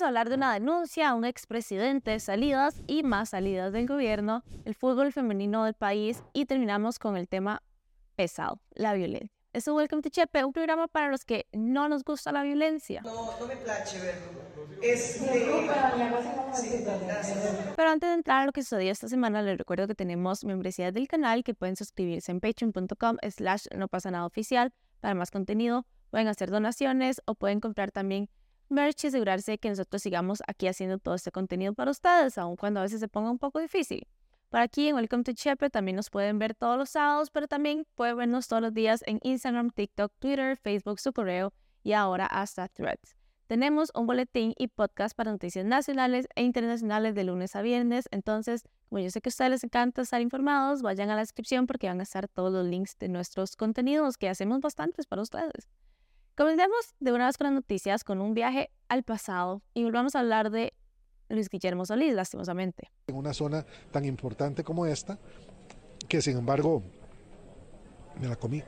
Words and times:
vamos 0.00 0.06
a 0.06 0.08
hablar 0.08 0.30
de 0.30 0.36
una 0.36 0.54
denuncia 0.54 1.10
a 1.10 1.14
un 1.14 1.26
expresidente, 1.26 2.18
salidas 2.20 2.80
y 2.86 3.02
más 3.02 3.30
salidas 3.30 3.70
del 3.70 3.86
gobierno, 3.86 4.42
el 4.64 4.74
fútbol 4.74 5.12
femenino 5.12 5.64
del 5.64 5.74
país 5.74 6.22
y 6.32 6.46
terminamos 6.46 6.98
con 6.98 7.18
el 7.18 7.28
tema 7.28 7.62
pesado, 8.16 8.62
la 8.70 8.94
violencia. 8.94 9.30
Es 9.52 9.68
un 9.68 9.74
Welcome 9.74 10.00
to 10.00 10.08
Chepe, 10.08 10.42
un 10.42 10.54
programa 10.54 10.88
para 10.88 11.10
los 11.10 11.26
que 11.26 11.46
no 11.52 11.90
nos 11.90 12.02
gusta 12.02 12.32
la 12.32 12.42
violencia. 12.42 13.02
No, 13.02 13.38
no 13.38 13.46
me 13.46 13.56
place 13.56 13.98
verlo. 14.00 14.40
Este... 14.80 15.26
Pero 17.76 17.90
antes 17.90 18.08
de 18.08 18.14
entrar 18.14 18.42
a 18.42 18.46
lo 18.46 18.52
que 18.52 18.62
sucedió 18.62 18.90
esta 18.92 19.08
semana, 19.08 19.42
les 19.42 19.58
recuerdo 19.58 19.86
que 19.86 19.94
tenemos 19.94 20.44
membresía 20.44 20.92
del 20.92 21.08
canal 21.08 21.44
que 21.44 21.52
pueden 21.52 21.76
suscribirse 21.76 22.32
en 22.32 22.40
patreon.com 22.40 23.18
slash 23.28 23.66
no 23.76 23.88
pasa 23.88 24.10
nada 24.10 24.24
oficial 24.24 24.72
para 25.00 25.14
más 25.14 25.30
contenido. 25.30 25.84
Pueden 26.08 26.28
hacer 26.28 26.50
donaciones 26.50 27.20
o 27.26 27.34
pueden 27.34 27.60
comprar 27.60 27.90
también 27.90 28.30
merch 28.70 29.04
y 29.04 29.08
asegurarse 29.08 29.58
que 29.58 29.68
nosotros 29.68 30.02
sigamos 30.02 30.42
aquí 30.46 30.66
haciendo 30.66 30.98
todo 30.98 31.14
este 31.14 31.30
contenido 31.30 31.74
para 31.74 31.90
ustedes, 31.90 32.38
aun 32.38 32.56
cuando 32.56 32.80
a 32.80 32.84
veces 32.84 33.00
se 33.00 33.08
ponga 33.08 33.30
un 33.30 33.38
poco 33.38 33.58
difícil. 33.58 34.06
Por 34.48 34.60
aquí 34.60 34.88
en 34.88 34.96
Welcome 34.96 35.22
to 35.24 35.32
Chepe 35.32 35.70
también 35.70 35.96
nos 35.96 36.10
pueden 36.10 36.38
ver 36.38 36.54
todos 36.54 36.76
los 36.76 36.90
sábados, 36.90 37.30
pero 37.30 37.46
también 37.46 37.86
pueden 37.94 38.16
vernos 38.16 38.48
todos 38.48 38.62
los 38.62 38.74
días 38.74 39.04
en 39.06 39.20
Instagram, 39.22 39.70
TikTok, 39.70 40.12
Twitter, 40.18 40.56
Facebook, 40.56 40.98
su 40.98 41.12
correo 41.12 41.52
y 41.84 41.92
ahora 41.92 42.26
hasta 42.26 42.66
Threads. 42.68 43.16
Tenemos 43.46 43.90
un 43.96 44.06
boletín 44.06 44.54
y 44.58 44.68
podcast 44.68 45.16
para 45.16 45.32
noticias 45.32 45.64
nacionales 45.64 46.28
e 46.36 46.44
internacionales 46.44 47.16
de 47.16 47.24
lunes 47.24 47.56
a 47.56 47.62
viernes. 47.62 48.08
Entonces, 48.12 48.62
como 48.88 49.00
yo 49.00 49.10
sé 49.10 49.20
que 49.20 49.28
a 49.28 49.30
ustedes 49.30 49.50
les 49.50 49.64
encanta 49.64 50.02
estar 50.02 50.20
informados, 50.20 50.82
vayan 50.82 51.10
a 51.10 51.14
la 51.14 51.20
descripción 51.20 51.66
porque 51.66 51.88
van 51.88 51.98
a 51.98 52.04
estar 52.04 52.28
todos 52.28 52.52
los 52.52 52.64
links 52.64 52.96
de 52.98 53.08
nuestros 53.08 53.56
contenidos 53.56 54.18
que 54.18 54.28
hacemos 54.28 54.60
bastantes 54.60 55.06
para 55.06 55.22
ustedes. 55.22 55.68
Comencemos 56.40 56.94
de 57.00 57.12
una 57.12 57.26
vez 57.26 57.36
con 57.36 57.48
las 57.48 57.52
noticias 57.52 58.02
con 58.02 58.22
un 58.22 58.32
viaje 58.32 58.70
al 58.88 59.02
pasado 59.02 59.60
y 59.74 59.84
volvamos 59.84 60.14
a 60.14 60.20
hablar 60.20 60.50
de 60.50 60.72
Luis 61.28 61.50
Guillermo 61.50 61.84
Solís, 61.84 62.14
lastimosamente. 62.14 62.90
En 63.08 63.16
una 63.16 63.34
zona 63.34 63.66
tan 63.90 64.06
importante 64.06 64.64
como 64.64 64.86
esta, 64.86 65.18
que 66.08 66.22
sin 66.22 66.38
embargo 66.38 66.82
me 68.18 68.26
la 68.26 68.36
comí. 68.36 68.62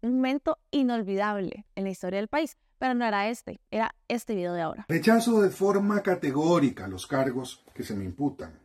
Un 0.00 0.16
momento 0.16 0.58
inolvidable 0.72 1.66
en 1.76 1.84
la 1.84 1.90
historia 1.90 2.18
del 2.18 2.26
país, 2.26 2.58
pero 2.80 2.94
no 2.94 3.04
era 3.04 3.28
este, 3.28 3.60
era 3.70 3.94
este 4.08 4.34
video 4.34 4.52
de 4.52 4.62
ahora. 4.62 4.86
Rechazo 4.88 5.42
de 5.42 5.50
forma 5.50 6.02
categórica 6.02 6.88
los 6.88 7.06
cargos 7.06 7.64
que 7.74 7.84
se 7.84 7.94
me 7.94 8.04
imputan. 8.04 8.58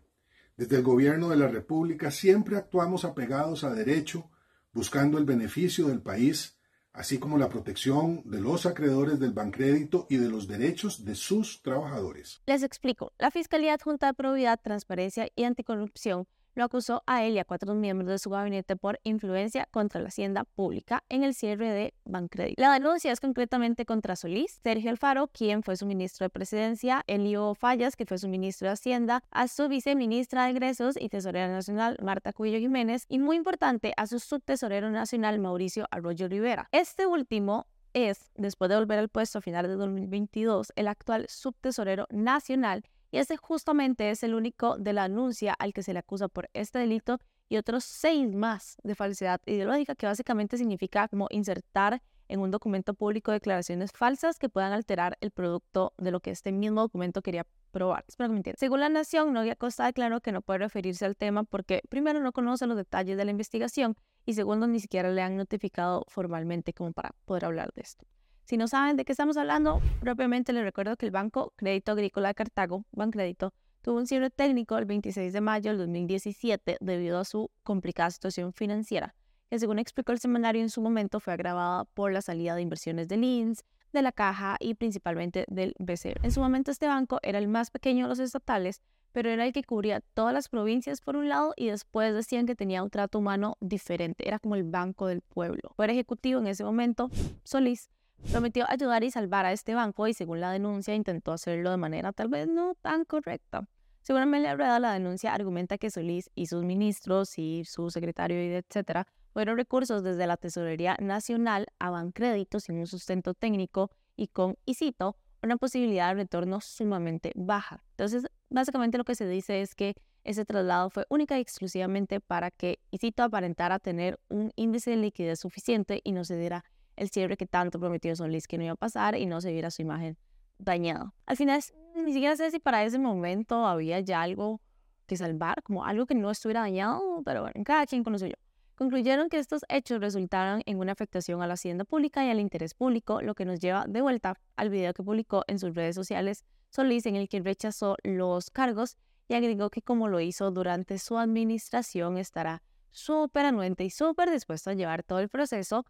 Desde 0.58 0.78
el 0.78 0.82
gobierno 0.82 1.30
de 1.30 1.36
la 1.36 1.50
República 1.50 2.10
siempre 2.10 2.58
actuamos 2.58 3.06
apegados 3.06 3.64
a 3.64 3.70
derecho, 3.70 4.32
buscando 4.74 5.20
el 5.20 5.26
beneficio 5.26 5.90
del 5.90 6.02
país 6.02 6.55
así 6.96 7.20
como 7.20 7.38
la 7.38 7.50
protección 7.50 8.22
de 8.26 8.42
los 8.42 8.66
acreedores 8.66 9.20
del 9.20 9.34
Bancrédito 9.34 10.08
y 10.10 10.18
de 10.18 10.30
los 10.30 10.48
derechos 10.48 11.06
de 11.06 11.16
sus 11.16 11.62
trabajadores. 11.62 12.42
Les 12.46 12.64
explico. 12.64 13.12
La 13.18 13.32
Fiscalía 13.32 13.74
Adjunta 13.74 14.08
de 14.08 14.14
Probidad, 14.14 14.60
Transparencia 14.62 15.28
y 15.36 15.44
Anticorrupción 15.44 16.28
lo 16.56 16.64
acusó 16.64 17.04
a 17.06 17.24
él 17.24 17.36
y 17.36 17.40
a 17.40 17.46
cuatro 17.46 17.76
miembros 17.76 18.10
de 18.10 18.20
su 18.20 18.30
gabinete 18.30 18.76
por 18.76 19.00
influencia 19.04 19.68
contra 19.72 20.02
la 20.02 20.08
hacienda 20.08 20.44
pública 20.44 21.04
en 21.10 21.24
el 21.24 21.34
cierre 21.34 21.70
de 21.70 21.94
Bancredit. 22.06 22.60
La 22.60 22.74
denuncia 22.74 23.12
es 23.12 23.20
concretamente 23.20 23.86
contra 23.86 24.16
Solís, 24.16 24.60
Sergio 24.64 24.90
Alfaro, 24.90 25.28
quien 25.28 25.64
fue 25.64 25.76
su 25.76 25.86
ministro 25.86 26.26
de 26.26 26.30
Presidencia, 26.30 27.04
Elio 27.08 27.54
Fallas, 27.56 27.96
que 27.96 28.06
fue 28.06 28.18
su 28.18 28.28
ministro 28.28 28.68
de 28.68 28.74
Hacienda, 28.74 29.24
a 29.32 29.48
su 29.48 29.68
viceministra 29.68 30.46
de 30.46 30.52
Egresos 30.52 30.96
y 31.00 31.10
tesorera 31.10 31.48
nacional, 31.48 31.98
Marta 32.02 32.34
Cuello 32.34 32.60
Jiménez, 32.60 33.06
y 33.10 33.20
muy 33.20 33.36
importante, 33.36 33.94
a 33.98 34.08
su 34.08 34.20
subtesorero 34.20 34.90
nacional, 34.90 35.40
Mauricio 35.40 35.88
Arroyo 35.92 36.28
Rivera. 36.28 36.70
Este 36.72 37.06
último 37.06 37.68
es, 37.94 38.32
después 38.36 38.70
de 38.70 38.76
volver 38.76 39.00
al 39.00 39.10
puesto 39.10 39.40
a 39.40 39.42
finales 39.42 39.72
de 39.72 39.78
2022, 39.78 40.74
el 40.76 40.88
actual 40.88 41.26
subtesorero 41.30 42.08
nacional 42.12 42.84
y 43.16 43.18
ese 43.18 43.38
justamente 43.38 44.10
es 44.10 44.24
el 44.24 44.36
único 44.36 44.78
de 44.78 44.92
la 44.92 45.06
anuncia 45.06 45.54
al 45.54 45.72
que 45.72 45.84
se 45.84 45.94
le 45.94 46.00
acusa 46.00 46.28
por 46.28 46.50
este 46.52 46.80
delito 46.80 47.18
y 47.48 47.56
otros 47.56 47.86
seis 47.86 48.36
más 48.36 48.76
de 48.84 48.94
falsedad 48.94 49.40
ideológica, 49.46 49.96
que 49.96 50.06
básicamente 50.06 50.58
significa 50.58 51.08
como 51.08 51.28
insertar 51.30 52.02
en 52.28 52.42
un 52.42 52.52
documento 52.52 52.94
público 52.94 53.32
declaraciones 53.32 53.94
falsas 53.94 54.38
que 54.38 54.50
puedan 54.50 54.74
alterar 54.74 55.18
el 55.22 55.32
producto 55.32 55.94
de 55.98 56.12
lo 56.12 56.20
que 56.20 56.32
este 56.32 56.52
mismo 56.52 56.82
documento 56.82 57.22
quería 57.22 57.48
probar. 57.72 58.04
Espero 58.06 58.34
que 58.34 58.36
me 58.36 58.54
Según 58.58 58.82
la 58.82 58.90
Nación, 58.90 59.32
Novia 59.32 59.56
Costa 59.56 59.86
declaró 59.86 60.20
que 60.20 60.34
no 60.34 60.42
puede 60.42 60.60
referirse 60.60 61.06
al 61.06 61.16
tema 61.16 61.46
porque 61.46 61.84
primero 61.88 62.20
no 62.20 62.34
conoce 62.34 62.68
los 62.68 62.76
detalles 62.76 63.16
de 63.16 63.24
la 63.24 63.32
investigación 63.32 63.96
y 64.26 64.34
segundo 64.34 64.68
ni 64.68 64.82
siquiera 64.82 65.10
le 65.10 65.22
han 65.22 65.38
notificado 65.38 66.04
formalmente 66.10 66.74
como 66.74 66.92
para 66.92 67.16
poder 67.24 67.46
hablar 67.46 67.72
de 67.76 67.82
esto. 67.82 68.06
Si 68.46 68.58
no 68.58 68.68
saben 68.68 68.96
de 68.96 69.06
qué 69.06 69.12
estamos 69.12 69.38
hablando, 69.38 69.82
propiamente 70.00 70.54
les 70.54 70.64
recuerdo 70.64 70.96
que 70.98 71.08
el 71.08 71.12
Banco 71.12 71.52
Crédito 71.56 71.94
Agrícola 71.94 72.28
de 72.28 72.36
Cartago, 72.36 72.86
Bancrédito, 72.92 73.56
tuvo 73.82 73.98
un 73.98 74.06
cierre 74.06 74.30
técnico 74.30 74.78
el 74.78 74.86
26 74.86 75.34
de 75.34 75.42
mayo 75.42 75.72
del 75.72 75.80
2017 75.80 76.78
debido 76.80 77.18
a 77.18 77.26
su 77.26 77.50
complicada 77.64 78.12
situación 78.12 78.54
financiera, 78.54 79.16
que 79.50 79.58
según 79.58 79.80
explicó 79.80 80.12
el 80.12 80.20
semanario 80.20 80.62
en 80.62 80.70
su 80.70 80.80
momento 80.80 81.20
fue 81.20 81.34
agravada 81.34 81.86
por 81.86 82.12
la 82.12 82.22
salida 82.22 82.54
de 82.54 82.62
inversiones 82.62 83.08
del 83.08 83.24
INS, 83.24 83.66
de 83.92 84.02
la 84.04 84.12
Caja 84.12 84.58
y 84.60 84.76
principalmente 84.76 85.46
del 85.48 85.74
BCE. 85.80 86.14
En 86.22 86.32
su 86.32 86.40
momento 86.40 86.70
este 86.70 86.86
banco 86.86 87.18
era 87.24 87.40
el 87.40 87.48
más 87.48 87.72
pequeño 87.72 88.06
de 88.06 88.10
los 88.10 88.20
estatales, 88.20 88.80
pero 89.12 89.32
era 89.32 89.48
el 89.48 89.54
que 89.54 89.64
cubría 89.64 90.02
todas 90.14 90.36
las 90.36 90.50
provincias 90.50 91.02
por 91.02 91.16
un 91.16 91.30
lado 91.30 91.54
y 91.56 91.70
después 91.70 92.14
decían 92.14 92.46
que 92.46 92.54
tenía 92.54 92.84
un 92.84 92.92
trato 92.92 93.18
humano 93.18 93.58
diferente, 93.60 94.28
era 94.28 94.38
como 94.38 94.56
el 94.56 94.66
banco 94.66 95.08
del 95.08 95.22
pueblo. 95.22 95.72
Fue 95.76 95.90
ejecutivo 95.90 96.40
en 96.40 96.46
ese 96.46 96.64
momento, 96.64 97.10
Solís, 97.44 97.90
Prometió 98.32 98.66
ayudar 98.70 99.04
y 99.04 99.12
salvar 99.12 99.46
a 99.46 99.52
este 99.54 99.76
banco 99.76 100.08
y 100.08 100.14
según 100.14 100.42
la 100.42 100.52
denuncia 100.52 100.94
intentó 100.94 101.32
hacerlo 101.32 101.72
de 101.72 101.78
manera 101.78 102.12
tal 102.12 102.28
vez 102.28 102.48
no 102.48 102.76
tan 102.82 103.06
correcta. 103.06 103.68
Según 104.02 104.22
Amelia 104.22 104.56
Rueda, 104.56 104.80
la 104.80 104.94
denuncia 104.94 105.34
argumenta 105.34 105.78
que 105.78 105.90
Solís 105.90 106.30
y 106.36 106.46
sus 106.46 106.64
ministros 106.64 107.40
y 107.40 107.64
su 107.66 107.90
secretario 107.90 108.44
y 108.44 108.54
etcétera 108.54 109.08
fueron 109.34 109.58
recursos 109.58 110.04
desde 110.04 110.28
la 110.28 110.38
Tesorería 110.38 110.96
Nacional 111.00 111.68
a 111.80 111.90
Bancrédito 111.90 112.60
sin 112.60 112.78
un 112.78 112.88
sustento 112.88 113.34
técnico 113.34 113.90
y 114.16 114.28
con, 114.28 114.58
y 114.66 114.76
cito, 114.76 115.18
una 115.42 115.58
posibilidad 115.58 116.10
de 116.10 116.24
retorno 116.24 116.62
sumamente 116.62 117.32
baja. 117.36 117.84
Entonces, 117.92 118.28
básicamente 118.50 118.98
lo 118.98 119.06
que 119.06 119.16
se 119.16 119.28
dice 119.28 119.62
es 119.62 119.76
que 119.76 119.96
ese 120.24 120.46
traslado 120.46 120.90
fue 120.90 121.06
única 121.10 121.38
y 121.38 121.42
exclusivamente 121.42 122.20
para 122.20 122.52
que, 122.52 122.80
y 122.92 122.98
cito, 122.98 123.24
aparentara 123.24 123.80
tener 123.80 124.20
un 124.30 124.52
índice 124.56 124.92
de 124.92 124.98
liquidez 124.98 125.40
suficiente 125.40 126.02
y 126.04 126.12
no 126.12 126.24
se 126.24 126.38
diera 126.38 126.64
el 126.96 127.10
cierre 127.10 127.38
que 127.38 127.46
tanto 127.46 127.80
prometió 127.80 128.16
Solís 128.16 128.48
que 128.48 128.58
no 128.58 128.64
iba 128.64 128.74
a 128.74 128.78
pasar 128.78 129.16
y 129.16 129.26
no 129.26 129.42
se 129.42 129.52
viera 129.52 129.72
su 129.72 129.82
imagen 129.82 130.18
dañada. 130.58 131.14
Al 131.26 131.38
final, 131.38 131.62
ni 131.96 132.14
siquiera 132.14 132.36
sé 132.36 132.52
si 132.52 132.60
para 132.60 132.84
ese 132.84 133.00
momento 133.00 133.66
había 133.66 134.00
ya 134.00 134.22
algo 134.22 134.62
que 135.06 135.18
salvar, 135.18 135.62
como 135.64 135.86
algo 135.86 136.06
que 136.06 136.16
no 136.16 136.32
estuviera 136.32 136.62
dañado, 136.62 137.22
pero 137.24 137.42
bueno, 137.42 137.64
cada 137.64 137.86
quien 137.86 138.04
conoce 138.04 138.30
yo. 138.30 138.36
Concluyeron 138.76 139.30
que 139.30 139.38
estos 139.38 139.64
hechos 139.70 140.02
resultaron 140.02 140.62
en 140.66 140.80
una 140.80 140.92
afectación 140.92 141.42
a 141.42 141.48
la 141.48 141.54
hacienda 141.54 141.86
pública 141.86 142.26
y 142.26 142.30
al 142.30 142.42
interés 142.42 142.74
público, 142.74 143.22
lo 143.22 143.34
que 143.34 143.46
nos 143.46 143.60
lleva 143.60 143.86
de 143.88 144.02
vuelta 144.02 144.36
al 144.58 144.70
video 144.70 144.94
que 144.94 145.04
publicó 145.04 145.44
en 145.48 145.60
sus 145.60 145.74
redes 145.74 145.96
sociales 145.96 146.44
Solís, 146.72 147.06
en 147.06 147.16
el 147.16 147.30
que 147.30 147.40
rechazó 147.40 147.96
los 148.04 148.50
cargos 148.50 148.98
y 149.30 149.34
agregó 149.36 149.70
que 149.70 149.82
como 149.82 150.10
lo 150.10 150.20
hizo 150.20 150.52
durante 150.52 150.98
su 150.98 151.18
administración 151.18 152.18
estará 152.18 152.64
súper 152.92 153.46
anuente 153.46 153.86
y 153.86 153.90
súper 153.90 154.30
dispuesto 154.30 154.70
a 154.70 154.74
llevar 154.74 155.04
todo 155.04 155.20
el 155.20 155.30
proceso 155.30 155.86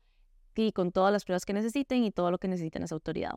y 0.63 0.71
con 0.71 0.91
todas 0.91 1.11
las 1.11 1.25
pruebas 1.25 1.45
que 1.45 1.53
necesiten 1.53 2.03
y 2.03 2.11
todo 2.11 2.31
lo 2.31 2.37
que 2.37 2.47
necesiten 2.47 2.83
esa 2.83 2.95
autoridad. 2.95 3.35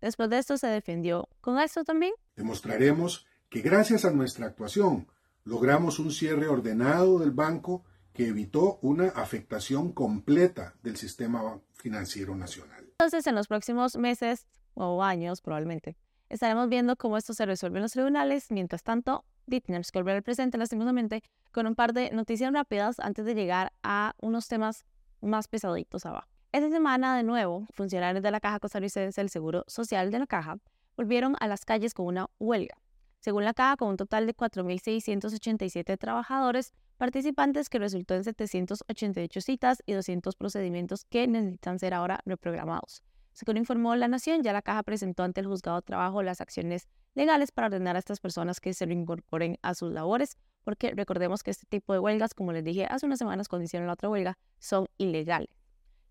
Después 0.00 0.30
de 0.30 0.38
esto 0.38 0.56
se 0.56 0.68
defendió 0.68 1.28
con 1.40 1.58
esto 1.58 1.84
también. 1.84 2.12
Demostraremos 2.36 3.26
que 3.48 3.60
gracias 3.60 4.04
a 4.04 4.10
nuestra 4.10 4.46
actuación 4.46 5.08
logramos 5.44 5.98
un 5.98 6.12
cierre 6.12 6.48
ordenado 6.48 7.18
del 7.18 7.30
banco 7.30 7.84
que 8.12 8.28
evitó 8.28 8.78
una 8.82 9.08
afectación 9.08 9.92
completa 9.92 10.74
del 10.82 10.96
sistema 10.96 11.60
financiero 11.74 12.34
nacional. 12.34 12.84
Entonces, 12.92 13.26
en 13.26 13.34
los 13.34 13.46
próximos 13.46 13.96
meses 13.96 14.46
o 14.74 15.02
años 15.02 15.40
probablemente, 15.40 15.96
estaremos 16.28 16.68
viendo 16.68 16.96
cómo 16.96 17.16
esto 17.16 17.32
se 17.32 17.46
resuelve 17.46 17.78
en 17.78 17.82
los 17.82 17.92
tribunales. 17.92 18.50
Mientras 18.50 18.82
tanto, 18.82 19.24
tenemos 19.48 19.90
que 19.90 19.98
volver 19.98 20.16
al 20.16 20.22
presente, 20.22 20.58
lastimosamente, 20.58 21.22
con 21.52 21.66
un 21.66 21.74
par 21.74 21.92
de 21.92 22.10
noticias 22.10 22.52
rápidas 22.52 23.00
antes 23.00 23.24
de 23.24 23.34
llegar 23.34 23.72
a 23.82 24.14
unos 24.20 24.48
temas 24.48 24.84
más 25.20 25.48
pesaditos 25.48 26.04
abajo. 26.06 26.28
Esta 26.50 26.70
semana, 26.70 27.14
de 27.14 27.24
nuevo, 27.24 27.66
funcionarios 27.74 28.22
de 28.22 28.30
la 28.30 28.40
Caja 28.40 28.58
Costarricense 28.58 29.20
del 29.20 29.28
Seguro 29.28 29.64
Social 29.66 30.10
de 30.10 30.18
la 30.18 30.26
Caja 30.26 30.56
volvieron 30.96 31.36
a 31.40 31.46
las 31.46 31.66
calles 31.66 31.92
con 31.92 32.06
una 32.06 32.30
huelga. 32.38 32.74
Según 33.20 33.44
la 33.44 33.52
Caja, 33.52 33.76
con 33.76 33.88
un 33.88 33.96
total 33.98 34.26
de 34.26 34.34
4.687 34.34 35.98
trabajadores 35.98 36.72
participantes 36.96 37.68
que 37.68 37.78
resultó 37.78 38.14
en 38.14 38.24
788 38.24 39.40
citas 39.42 39.82
y 39.84 39.92
200 39.92 40.36
procedimientos 40.36 41.04
que 41.04 41.28
necesitan 41.28 41.78
ser 41.78 41.92
ahora 41.92 42.20
reprogramados. 42.24 43.02
Según 43.34 43.58
informó 43.58 43.94
La 43.94 44.08
Nación, 44.08 44.42
ya 44.42 44.54
la 44.54 44.62
Caja 44.62 44.82
presentó 44.84 45.24
ante 45.24 45.42
el 45.42 45.46
Juzgado 45.46 45.76
de 45.76 45.82
Trabajo 45.82 46.22
las 46.22 46.40
acciones 46.40 46.88
legales 47.14 47.52
para 47.52 47.66
ordenar 47.66 47.96
a 47.96 47.98
estas 47.98 48.20
personas 48.20 48.58
que 48.58 48.72
se 48.72 48.86
reincorporen 48.86 49.58
a 49.60 49.74
sus 49.74 49.92
labores, 49.92 50.38
porque 50.64 50.92
recordemos 50.92 51.42
que 51.42 51.50
este 51.50 51.66
tipo 51.66 51.92
de 51.92 51.98
huelgas, 51.98 52.32
como 52.32 52.52
les 52.52 52.64
dije 52.64 52.86
hace 52.88 53.04
unas 53.04 53.18
semanas 53.18 53.48
cuando 53.48 53.66
hicieron 53.66 53.86
la 53.86 53.92
otra 53.92 54.08
huelga, 54.08 54.38
son 54.58 54.88
ilegales. 54.96 55.57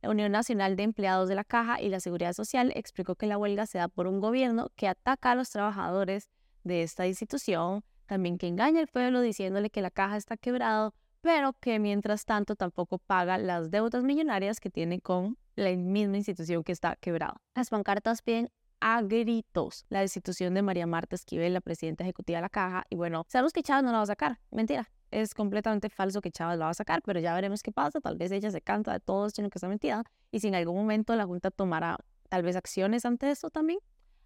La 0.07 0.11
Unión 0.11 0.31
Nacional 0.31 0.77
de 0.77 0.83
Empleados 0.83 1.27
de 1.27 1.35
la 1.35 1.43
Caja 1.43 1.81
y 1.81 1.89
la 1.89 1.99
Seguridad 1.99 2.31
Social 2.31 2.71
explicó 2.75 3.15
que 3.15 3.27
la 3.27 3.37
huelga 3.37 3.65
se 3.65 3.77
da 3.77 3.89
por 3.89 4.07
un 4.07 4.21
gobierno 4.21 4.71
que 4.77 4.87
ataca 4.87 5.31
a 5.31 5.35
los 5.35 5.49
trabajadores 5.49 6.29
de 6.63 6.81
esta 6.81 7.05
institución, 7.07 7.83
también 8.05 8.37
que 8.37 8.47
engaña 8.47 8.79
al 8.79 8.87
pueblo 8.87 9.19
diciéndole 9.19 9.69
que 9.69 9.81
la 9.81 9.91
caja 9.91 10.15
está 10.15 10.37
quebrado, 10.37 10.93
pero 11.19 11.51
que 11.59 11.77
mientras 11.79 12.23
tanto 12.23 12.55
tampoco 12.55 12.99
paga 12.99 13.37
las 13.37 13.69
deudas 13.69 14.05
millonarias 14.05 14.61
que 14.61 14.69
tiene 14.69 15.01
con 15.01 15.37
la 15.57 15.75
misma 15.75 16.15
institución 16.15 16.63
que 16.63 16.71
está 16.71 16.95
quebrada. 16.95 17.41
Las 17.53 17.69
pancartas 17.69 18.21
piden 18.21 18.49
a 18.79 19.01
gritos 19.01 19.85
la 19.89 19.99
destitución 19.99 20.53
de 20.53 20.61
María 20.61 20.87
Marta 20.87 21.17
Esquivel, 21.17 21.51
la 21.51 21.59
presidenta 21.59 22.05
ejecutiva 22.05 22.37
de 22.37 22.43
la 22.43 22.49
caja. 22.49 22.85
Y 22.89 22.95
bueno, 22.95 23.25
sabemos 23.27 23.51
que 23.51 23.61
Chávez 23.61 23.83
no 23.83 23.91
la 23.91 23.97
va 23.97 24.03
a 24.03 24.07
sacar. 24.07 24.39
Mentira. 24.51 24.89
Es 25.11 25.33
completamente 25.33 25.89
falso 25.89 26.21
que 26.21 26.31
Chávez 26.31 26.59
la 26.59 26.65
va 26.65 26.71
a 26.71 26.73
sacar, 26.73 27.01
pero 27.01 27.19
ya 27.19 27.33
veremos 27.33 27.63
qué 27.63 27.71
pasa. 27.71 28.01
Tal 28.01 28.17
vez 28.17 28.31
ella 28.31 28.51
se 28.51 28.61
canta 28.61 28.91
de 28.93 28.99
todo 28.99 29.27
esto 29.27 29.41
en 29.41 29.45
lo 29.45 29.49
que 29.49 29.57
está 29.57 29.67
metida. 29.67 30.03
Y 30.31 30.39
si 30.39 30.47
en 30.47 30.55
algún 30.55 30.75
momento 30.75 31.15
la 31.15 31.25
Junta 31.25 31.51
tomará 31.51 31.97
tal 32.29 32.43
vez 32.43 32.55
acciones 32.55 33.05
ante 33.05 33.31
esto 33.31 33.49
también, 33.49 33.79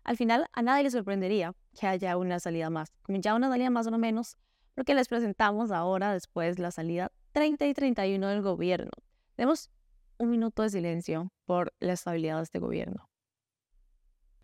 al 0.04 0.18
final 0.18 0.48
a 0.54 0.62
nadie 0.62 0.84
le 0.84 0.92
sorprendería 0.92 1.54
que 1.80 1.88
haya 1.88 2.18
una 2.18 2.40
salida 2.40 2.70
más. 2.70 2.92
Como 3.04 3.20
ya 3.20 3.36
una 3.36 3.50
salida 3.50 3.70
más 3.70 3.86
o 3.88 3.92
menos, 3.92 4.38
porque 4.74 4.96
les 4.96 5.08
presentamos 5.08 5.72
ahora 5.72 6.14
después 6.14 6.58
la 6.58 6.72
salida 6.72 7.12
30 7.34 7.68
y 7.68 7.74
31 7.74 8.28
del 8.28 8.42
gobierno. 8.42 8.92
Demos 9.38 9.70
un 10.18 10.30
minuto 10.30 10.64
de 10.64 10.70
silencio 10.70 11.32
por 11.46 11.74
la 11.80 11.94
estabilidad 11.94 12.38
de 12.38 12.44
este 12.44 12.60
gobierno. 12.60 13.10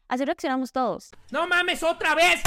Así 0.08 0.24
reaccionamos 0.24 0.72
todos. 0.72 1.12
¡No 1.32 1.48
mames 1.48 1.84
otra 1.84 2.16
vez! 2.16 2.42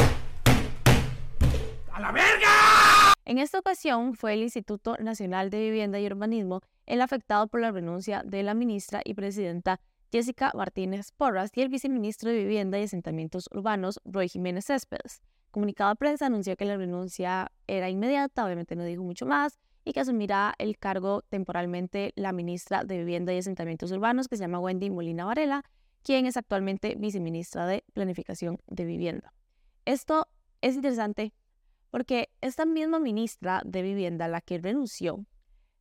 ¡A 1.92 2.00
la 2.00 2.12
verga! 2.12 2.99
En 3.24 3.38
esta 3.38 3.58
ocasión 3.58 4.14
fue 4.14 4.34
el 4.34 4.42
Instituto 4.42 4.96
Nacional 4.98 5.50
de 5.50 5.60
Vivienda 5.60 6.00
y 6.00 6.06
Urbanismo 6.06 6.62
el 6.86 7.00
afectado 7.00 7.46
por 7.48 7.60
la 7.60 7.70
renuncia 7.70 8.22
de 8.24 8.42
la 8.42 8.54
ministra 8.54 9.02
y 9.04 9.14
presidenta 9.14 9.80
Jessica 10.10 10.50
Martínez 10.54 11.12
Porras 11.12 11.50
y 11.54 11.60
el 11.60 11.68
viceministro 11.68 12.30
de 12.30 12.38
Vivienda 12.38 12.78
y 12.78 12.84
Asentamientos 12.84 13.48
Urbanos, 13.52 14.00
Roy 14.04 14.28
Jiménez 14.28 14.64
Céspedes. 14.66 15.22
Comunicado 15.50 15.90
a 15.90 15.94
prensa 15.94 16.26
anunció 16.26 16.56
que 16.56 16.64
la 16.64 16.76
renuncia 16.76 17.52
era 17.66 17.90
inmediata, 17.90 18.44
obviamente 18.44 18.74
no 18.74 18.84
dijo 18.84 19.02
mucho 19.02 19.26
más, 19.26 19.58
y 19.84 19.92
que 19.92 20.00
asumirá 20.00 20.54
el 20.58 20.78
cargo 20.78 21.22
temporalmente 21.22 22.12
la 22.16 22.32
ministra 22.32 22.84
de 22.84 22.98
Vivienda 22.98 23.32
y 23.32 23.38
Asentamientos 23.38 23.92
Urbanos, 23.92 24.28
que 24.28 24.36
se 24.36 24.42
llama 24.42 24.60
Wendy 24.60 24.90
Molina 24.90 25.24
Varela, 25.24 25.64
quien 26.02 26.26
es 26.26 26.36
actualmente 26.36 26.96
viceministra 26.96 27.66
de 27.66 27.84
Planificación 27.92 28.58
de 28.66 28.84
Vivienda. 28.84 29.32
Esto 29.84 30.26
es 30.60 30.74
interesante 30.74 31.32
porque 31.90 32.30
esta 32.40 32.64
misma 32.64 32.98
ministra 32.98 33.62
de 33.64 33.82
Vivienda, 33.82 34.28
la 34.28 34.40
que 34.40 34.58
renunció, 34.58 35.24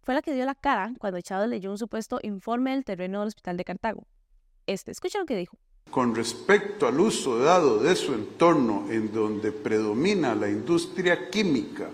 fue 0.01 0.15
la 0.15 0.21
que 0.21 0.33
dio 0.33 0.45
la 0.45 0.55
cara 0.55 0.93
cuando 0.99 1.21
Chávez 1.21 1.49
leyó 1.49 1.71
un 1.71 1.77
supuesto 1.77 2.19
informe 2.23 2.71
del 2.71 2.83
terreno 2.83 3.19
del 3.19 3.27
Hospital 3.27 3.57
de 3.57 3.63
Cartago. 3.63 4.07
Este, 4.65 4.91
escucha 4.91 5.19
lo 5.19 5.25
que 5.25 5.35
dijo. 5.35 5.57
Con 5.91 6.15
respecto 6.15 6.87
al 6.87 6.99
uso 6.99 7.39
dado 7.39 7.79
de 7.79 7.95
su 7.95 8.13
entorno 8.13 8.85
en 8.89 9.11
donde 9.11 9.51
predomina 9.51 10.35
la 10.35 10.49
industria 10.49 11.29
química 11.29 11.89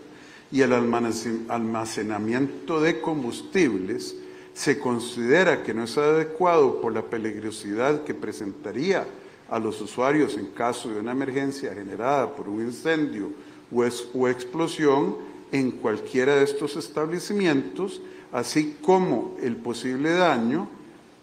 y 0.52 0.62
el 0.62 0.74
almacenamiento 0.74 2.82
de 2.82 3.02
combustibles, 3.02 4.16
se 4.54 4.80
considera 4.80 5.64
que 5.64 5.74
no 5.74 5.84
es 5.84 5.98
adecuado 5.98 6.80
por 6.80 6.94
la 6.94 7.04
peligrosidad 7.04 8.04
que 8.04 8.14
presentaría 8.14 9.06
a 9.50 9.60
los 9.60 9.82
usuarios 9.82 10.38
en 10.38 10.48
caso 10.48 10.90
de 10.90 11.00
una 11.00 11.12
emergencia 11.12 11.74
generada 11.74 12.34
por 12.34 12.48
un 12.48 12.62
incendio 12.62 13.32
o, 13.76 14.28
explosión 14.28 15.18
en 15.52 15.72
cualquiera 15.72 16.36
de 16.36 16.44
estos 16.44 16.76
establecimientos, 16.76 18.02
así 18.32 18.78
como 18.82 19.36
el 19.42 19.56
posible 19.56 20.14
daño 20.14 20.68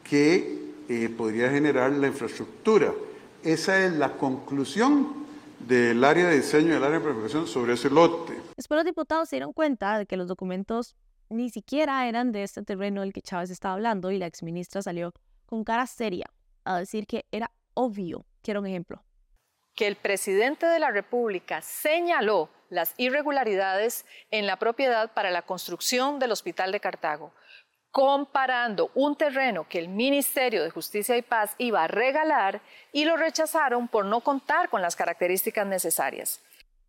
que 0.03 0.73
eh, 0.89 1.09
podría 1.09 1.51
generar 1.51 1.93
la 1.93 2.09
infraestructura. 2.09 2.93
Esa 3.43 3.85
es 3.85 3.93
la 3.93 4.17
conclusión 4.17 5.23
del 5.59 6.03
área 6.05 6.29
de 6.29 6.37
diseño 6.37 6.75
del 6.75 6.85
área 6.85 6.99
de 6.99 7.05
planificación 7.05 7.47
sobre 7.47 7.75
ese 7.75 7.91
lote. 7.91 8.35
Después 8.57 8.77
los 8.77 8.85
diputados 8.85 9.29
se 9.29 9.37
dieron 9.37 9.53
cuenta 9.53 9.99
de 9.99 10.07
que 10.07 10.17
los 10.17 10.29
documentos 10.29 10.97
ni 11.29 11.51
siquiera 11.51 12.09
eran 12.09 12.33
de 12.33 12.43
este 12.43 12.63
terreno 12.63 13.01
del 13.01 13.13
que 13.13 13.23
Chávez 13.23 13.51
estaba 13.51 13.75
hablando 13.75 14.11
y 14.11 14.19
la 14.19 14.27
exministra 14.27 14.83
salió 14.83 15.13
con 15.47 15.65
cara 15.65 15.87
seria 15.87 16.27
a 16.65 16.79
decir 16.79 17.07
que 17.07 17.25
era 17.33 17.51
obvio. 17.75 18.25
Quiero 18.43 18.61
un 18.61 18.67
ejemplo. 18.67 19.03
Que 19.75 19.87
el 19.87 19.97
presidente 19.97 20.67
de 20.67 20.79
la 20.79 20.91
República 20.91 21.63
señaló 21.63 22.51
las 22.69 22.95
irregularidades 22.97 24.07
en 24.31 24.47
la 24.47 24.57
propiedad 24.57 25.13
para 25.13 25.31
la 25.31 25.43
construcción 25.43 26.19
del 26.19 26.33
Hospital 26.33 26.73
de 26.73 26.81
Cartago, 26.81 27.33
comparando 27.91 28.91
un 28.95 29.17
terreno 29.17 29.69
que 29.69 29.79
el 29.79 29.89
Ministerio 29.89 30.63
de 30.63 30.71
Justicia 30.71 31.17
y 31.17 31.23
Paz 31.23 31.55
iba 31.59 31.85
a 31.85 31.89
regalar 31.89 32.63
y 32.93 33.05
lo 33.05 33.17
rechazaron 33.17 33.89
por 33.89 34.07
no 34.07 34.21
contar 34.21 34.71
con 34.71 34.81
las 34.81 34.97
características 34.97 35.67
necesarias. 35.67 36.41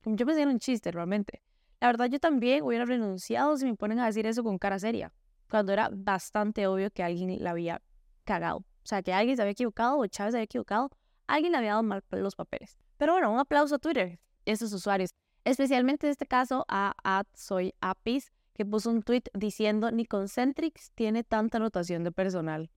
Yo 0.05 0.25
pensé 0.25 0.41
en 0.41 0.49
un 0.49 0.59
chiste 0.59 0.91
realmente. 0.91 1.41
La 1.81 1.87
verdad 1.87 2.05
yo 2.05 2.19
también 2.19 2.63
hubiera 2.63 2.85
renunciado 2.85 3.57
si 3.57 3.65
me 3.65 3.75
ponen 3.75 3.99
a 3.99 4.05
decir 4.05 4.25
eso 4.25 4.43
con 4.43 4.57
cara 4.57 4.79
seria, 4.79 5.11
cuando 5.49 5.73
era 5.73 5.89
bastante 5.91 6.65
obvio 6.67 6.89
que 6.91 7.03
alguien 7.03 7.43
la 7.43 7.51
había 7.51 7.81
cagado. 8.23 8.59
O 8.59 8.85
sea, 8.85 9.01
que 9.01 9.13
alguien 9.13 9.35
se 9.35 9.41
había 9.41 9.51
equivocado 9.51 9.97
o 9.97 10.07
Chávez 10.07 10.31
se 10.31 10.37
había 10.37 10.45
equivocado, 10.45 10.89
alguien 11.27 11.55
había 11.55 11.71
dado 11.71 11.83
mal 11.83 12.03
los 12.11 12.35
papeles. 12.35 12.77
Pero 12.97 13.13
bueno, 13.13 13.31
un 13.31 13.39
aplauso 13.39 13.75
a 13.75 13.79
Twitter 13.79 14.19
y 14.45 14.51
a 14.51 14.53
esos 14.53 14.73
usuarios, 14.73 15.11
especialmente 15.45 16.07
en 16.07 16.11
este 16.11 16.25
caso 16.25 16.65
a 16.67 17.23
Soy 17.33 17.73
Apis, 17.81 18.31
que 18.53 18.65
puso 18.65 18.89
un 18.89 19.01
tweet 19.01 19.23
diciendo 19.33 19.91
ni 19.91 20.05
Concentrix 20.05 20.91
tiene 20.91 21.23
tanta 21.23 21.57
anotación 21.57 22.03
de 22.03 22.11
personal. 22.11 22.69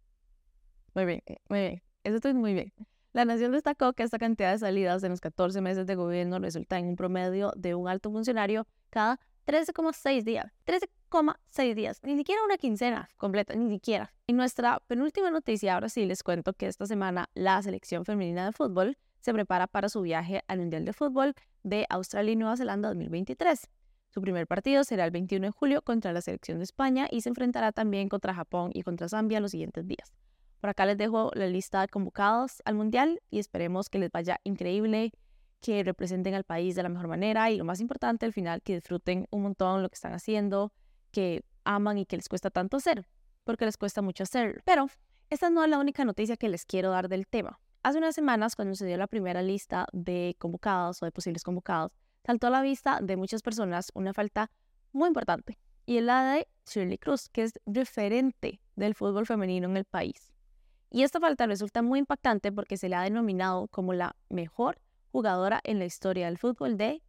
Muy 0.94 1.04
bien, 1.04 1.22
muy 1.48 1.60
bien. 1.60 1.82
Eso 2.02 2.16
estoy 2.16 2.34
muy 2.34 2.54
bien. 2.54 2.72
La 3.12 3.24
Nación 3.24 3.52
destacó 3.52 3.92
que 3.92 4.02
esta 4.02 4.18
cantidad 4.18 4.52
de 4.52 4.58
salidas 4.58 5.02
en 5.02 5.10
los 5.10 5.20
14 5.20 5.60
meses 5.60 5.86
de 5.86 5.94
gobierno 5.94 6.38
resulta 6.38 6.78
en 6.78 6.86
un 6.86 6.96
promedio 6.96 7.52
de 7.56 7.74
un 7.74 7.88
alto 7.88 8.10
funcionario 8.10 8.66
cada 8.90 9.20
13,6 9.46 10.24
días. 10.24 10.52
13,6 10.66 11.74
días. 11.74 12.00
Ni 12.02 12.16
siquiera 12.16 12.42
una 12.44 12.58
quincena 12.58 13.08
completa, 13.16 13.54
ni 13.54 13.70
siquiera. 13.70 14.12
En 14.26 14.36
nuestra 14.36 14.80
penúltima 14.88 15.30
noticia, 15.30 15.74
ahora 15.74 15.88
sí 15.88 16.04
les 16.04 16.22
cuento 16.22 16.52
que 16.52 16.66
esta 16.66 16.86
semana 16.86 17.30
la 17.34 17.62
selección 17.62 18.04
femenina 18.04 18.44
de 18.44 18.52
fútbol 18.52 18.98
se 19.20 19.32
prepara 19.32 19.66
para 19.66 19.88
su 19.88 20.02
viaje 20.02 20.42
al 20.48 20.58
Mundial 20.58 20.84
de 20.84 20.92
Fútbol 20.92 21.34
de 21.62 21.86
Australia 21.88 22.32
y 22.32 22.36
Nueva 22.36 22.56
Zelanda 22.56 22.88
2023. 22.88 23.68
Su 24.10 24.20
primer 24.20 24.46
partido 24.46 24.82
será 24.82 25.04
el 25.04 25.10
21 25.10 25.46
de 25.46 25.50
julio 25.52 25.82
contra 25.82 26.12
la 26.12 26.22
selección 26.22 26.58
de 26.58 26.64
España 26.64 27.06
y 27.10 27.20
se 27.20 27.28
enfrentará 27.28 27.70
también 27.70 28.08
contra 28.08 28.34
Japón 28.34 28.70
y 28.72 28.82
contra 28.82 29.08
Zambia 29.08 29.40
los 29.40 29.52
siguientes 29.52 29.86
días. 29.86 30.12
Por 30.60 30.70
acá 30.70 30.86
les 30.86 30.96
dejo 30.96 31.30
la 31.34 31.46
lista 31.46 31.82
de 31.82 31.88
convocados 31.88 32.62
al 32.64 32.74
Mundial 32.74 33.20
y 33.30 33.38
esperemos 33.38 33.90
que 33.90 33.98
les 33.98 34.10
vaya 34.10 34.40
increíble, 34.42 35.12
que 35.60 35.82
representen 35.82 36.34
al 36.34 36.44
país 36.44 36.74
de 36.74 36.82
la 36.82 36.88
mejor 36.88 37.08
manera 37.08 37.50
y 37.50 37.56
lo 37.56 37.64
más 37.64 37.80
importante 37.80 38.26
al 38.26 38.32
final, 38.32 38.62
que 38.62 38.74
disfruten 38.74 39.26
un 39.30 39.42
montón 39.42 39.82
lo 39.82 39.88
que 39.88 39.94
están 39.94 40.12
haciendo, 40.12 40.72
que 41.10 41.44
aman 41.64 41.98
y 41.98 42.06
que 42.06 42.16
les 42.16 42.28
cuesta 42.28 42.50
tanto 42.50 42.76
hacer, 42.76 43.08
porque 43.44 43.64
les 43.64 43.76
cuesta 43.76 44.02
mucho 44.02 44.22
hacerlo. 44.22 44.60
Pero 44.64 44.86
esta 45.30 45.50
no 45.50 45.64
es 45.64 45.70
la 45.70 45.78
única 45.78 46.04
noticia 46.04 46.36
que 46.36 46.48
les 46.48 46.64
quiero 46.64 46.90
dar 46.90 47.08
del 47.08 47.26
tema. 47.26 47.58
Hace 47.82 47.98
unas 47.98 48.14
semanas, 48.14 48.56
cuando 48.56 48.74
se 48.74 48.86
dio 48.86 48.96
la 48.96 49.06
primera 49.06 49.42
lista 49.42 49.86
de 49.92 50.36
convocados 50.38 51.02
o 51.02 51.06
de 51.06 51.12
posibles 51.12 51.42
convocados, 51.42 51.92
saltó 52.24 52.48
a 52.48 52.50
la 52.50 52.62
vista 52.62 52.98
de 53.02 53.16
muchas 53.16 53.42
personas 53.42 53.90
una 53.94 54.12
falta 54.12 54.50
muy 54.92 55.08
importante, 55.08 55.58
y 55.84 55.98
es 55.98 56.02
la 56.02 56.32
de 56.32 56.48
Shirley 56.66 56.98
Cruz, 56.98 57.28
que 57.28 57.44
es 57.44 57.52
referente 57.64 58.60
del 58.74 58.94
fútbol 58.94 59.26
femenino 59.26 59.68
en 59.68 59.76
el 59.76 59.84
país. 59.84 60.32
Y 60.90 61.02
esta 61.02 61.20
falta 61.20 61.46
resulta 61.46 61.82
muy 61.82 61.98
impactante 61.98 62.50
porque 62.50 62.76
se 62.76 62.88
le 62.88 62.96
ha 62.96 63.02
denominado 63.02 63.68
como 63.68 63.92
la 63.92 64.16
mejor 64.28 64.80
jugadora 65.12 65.60
en 65.64 65.78
la 65.78 65.84
historia 65.84 66.26
del 66.26 66.38
fútbol 66.38 66.76
de 66.76 67.02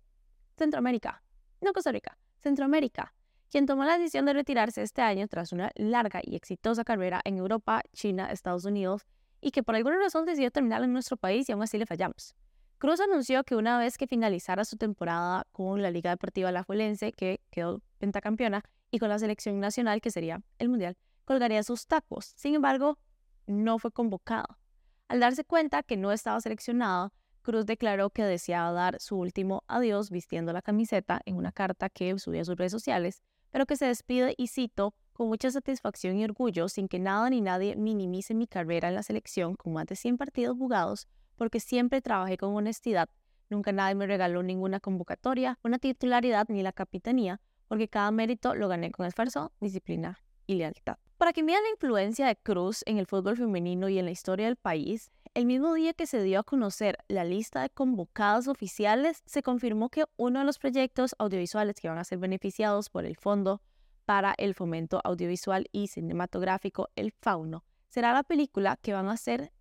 Centroamérica, 0.57 1.23
no 1.61 1.73
Costa 1.73 1.91
Rica, 1.91 2.17
Centroamérica, 2.39 3.13
quien 3.49 3.65
tomó 3.65 3.83
la 3.83 3.97
decisión 3.97 4.25
de 4.25 4.33
retirarse 4.33 4.81
este 4.81 5.01
año 5.01 5.27
tras 5.27 5.51
una 5.51 5.71
larga 5.75 6.21
y 6.23 6.35
exitosa 6.35 6.83
carrera 6.83 7.21
en 7.23 7.37
Europa, 7.37 7.81
China, 7.93 8.31
Estados 8.31 8.65
Unidos, 8.65 9.05
y 9.39 9.51
que 9.51 9.63
por 9.63 9.75
alguna 9.75 9.97
razón 9.97 10.25
decidió 10.25 10.51
terminar 10.51 10.83
en 10.83 10.93
nuestro 10.93 11.17
país 11.17 11.47
y 11.47 11.51
aún 11.51 11.61
así 11.61 11.77
le 11.77 11.85
fallamos. 11.85 12.35
Cruz 12.79 12.99
anunció 12.99 13.43
que 13.43 13.55
una 13.55 13.79
vez 13.79 13.97
que 13.97 14.05
finalizara 14.05 14.63
su 14.65 14.77
temporada 14.77 15.47
con 15.51 15.81
la 15.81 15.89
Liga 15.89 16.11
Deportiva 16.11 16.49
Alajuelense, 16.49 17.11
que 17.11 17.41
quedó 17.49 17.81
pentacampeona, 17.97 18.63
y 18.91 18.99
con 18.99 19.09
la 19.09 19.19
selección 19.19 19.59
nacional, 19.59 19.99
que 19.99 20.11
sería 20.11 20.41
el 20.59 20.69
Mundial, 20.69 20.95
colgaría 21.25 21.63
sus 21.63 21.87
tacos. 21.87 22.33
Sin 22.35 22.55
embargo, 22.55 22.99
no 23.47 23.79
fue 23.79 23.91
convocado. 23.91 24.59
Al 25.07 25.19
darse 25.19 25.43
cuenta 25.43 25.83
que 25.83 25.97
no 25.97 26.11
estaba 26.11 26.39
seleccionado, 26.39 27.11
Cruz 27.47 27.65
declaró 27.65 28.09
que 28.09 28.25
deseaba 28.25 28.73
dar 28.73 28.99
su 28.99 29.15
último 29.15 29.63
adiós 29.69 30.11
vistiendo 30.11 30.51
la 30.51 30.61
camiseta 30.61 31.21
en 31.23 31.37
una 31.37 31.53
carta 31.53 31.87
que 31.87 32.19
subía 32.19 32.41
a 32.41 32.43
sus 32.43 32.57
redes 32.57 32.73
sociales, 32.73 33.23
pero 33.51 33.65
que 33.65 33.77
se 33.77 33.85
despide 33.85 34.35
y 34.37 34.47
cito 34.47 34.93
con 35.13 35.29
mucha 35.29 35.49
satisfacción 35.49 36.17
y 36.17 36.25
orgullo 36.25 36.67
sin 36.67 36.89
que 36.89 36.99
nada 36.99 37.29
ni 37.29 37.39
nadie 37.39 37.77
minimice 37.77 38.33
mi 38.33 38.47
carrera 38.47 38.89
en 38.89 38.95
la 38.95 39.01
selección 39.01 39.55
con 39.55 39.71
más 39.71 39.85
de 39.85 39.95
100 39.95 40.17
partidos 40.17 40.57
jugados 40.57 41.07
porque 41.37 41.61
siempre 41.61 42.01
trabajé 42.01 42.35
con 42.35 42.53
honestidad. 42.53 43.07
Nunca 43.49 43.71
nadie 43.71 43.95
me 43.95 44.07
regaló 44.07 44.43
ninguna 44.43 44.81
convocatoria, 44.81 45.57
una 45.63 45.79
titularidad 45.79 46.47
ni 46.49 46.63
la 46.63 46.73
capitanía, 46.73 47.39
porque 47.69 47.87
cada 47.87 48.11
mérito 48.11 48.55
lo 48.55 48.67
gané 48.67 48.91
con 48.91 49.05
esfuerzo, 49.05 49.53
disciplina 49.61 50.19
y 50.47 50.55
lealtad. 50.55 50.97
Para 51.17 51.33
que 51.33 51.41
miren 51.41 51.63
la 51.63 51.71
influencia 51.71 52.27
de 52.27 52.35
Cruz 52.35 52.83
en 52.85 52.99
el 52.99 53.07
fútbol 53.07 53.37
femenino 53.37 53.89
y 53.89 53.97
en 53.97 54.05
la 54.05 54.11
historia 54.11 54.45
del 54.45 54.55
país, 54.55 55.09
el 55.33 55.47
mismo 55.47 55.73
día 55.73 55.93
que 55.93 56.05
se 56.05 56.21
dio 56.21 56.39
a 56.39 56.43
conocer 56.43 56.99
la 57.07 57.23
lista 57.23 57.63
de 57.63 57.71
convocados 57.71 58.47
oficiales, 58.47 59.23
se 59.25 59.41
confirmó 59.41 59.89
que 59.89 60.05
uno 60.15 60.37
de 60.39 60.45
los 60.45 60.59
proyectos 60.59 61.15
audiovisuales 61.17 61.81
que 61.81 61.89
van 61.89 61.97
a 61.97 62.03
ser 62.03 62.19
beneficiados 62.19 62.91
por 62.91 63.03
el 63.03 63.17
Fondo 63.17 63.63
para 64.05 64.35
el 64.37 64.53
Fomento 64.53 65.01
Audiovisual 65.03 65.67
y 65.71 65.87
Cinematográfico, 65.87 66.89
el 66.95 67.11
FAUNO, 67.11 67.63
será 67.89 68.13
la 68.13 68.21
película 68.21 68.77
que 68.79 68.93
van 68.93 69.07
a 69.07 69.13
hacer 69.13 69.51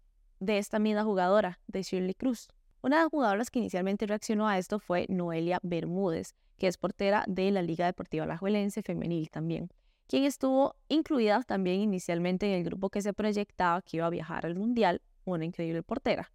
de 0.40 0.58
esta 0.58 0.78
misma 0.78 1.04
jugadora, 1.04 1.58
de 1.68 1.82
Shirley 1.82 2.14
Cruz. 2.14 2.48
Una 2.82 2.98
de 2.98 3.02
las 3.04 3.10
jugadoras 3.10 3.50
que 3.50 3.60
inicialmente 3.60 4.06
reaccionó 4.06 4.46
a 4.46 4.58
esto 4.58 4.78
fue 4.78 5.06
Noelia 5.08 5.58
Bermúdez, 5.62 6.34
que 6.58 6.66
es 6.66 6.76
portera 6.76 7.25
de 7.26 7.50
la 7.50 7.62
Liga 7.62 7.86
Deportiva 7.86 8.25
Alajuelense 8.25 8.82
Femenil 8.82 9.30
también, 9.30 9.70
quien 10.06 10.25
estuvo 10.25 10.76
incluida 10.88 11.42
también 11.42 11.80
inicialmente 11.80 12.46
en 12.46 12.52
el 12.58 12.64
grupo 12.64 12.90
que 12.90 13.02
se 13.02 13.12
proyectaba 13.12 13.82
que 13.82 13.98
iba 13.98 14.06
a 14.06 14.10
viajar 14.10 14.46
al 14.46 14.54
Mundial, 14.54 15.02
una 15.25 15.44
increíble 15.44 15.82
portera. 15.82 16.32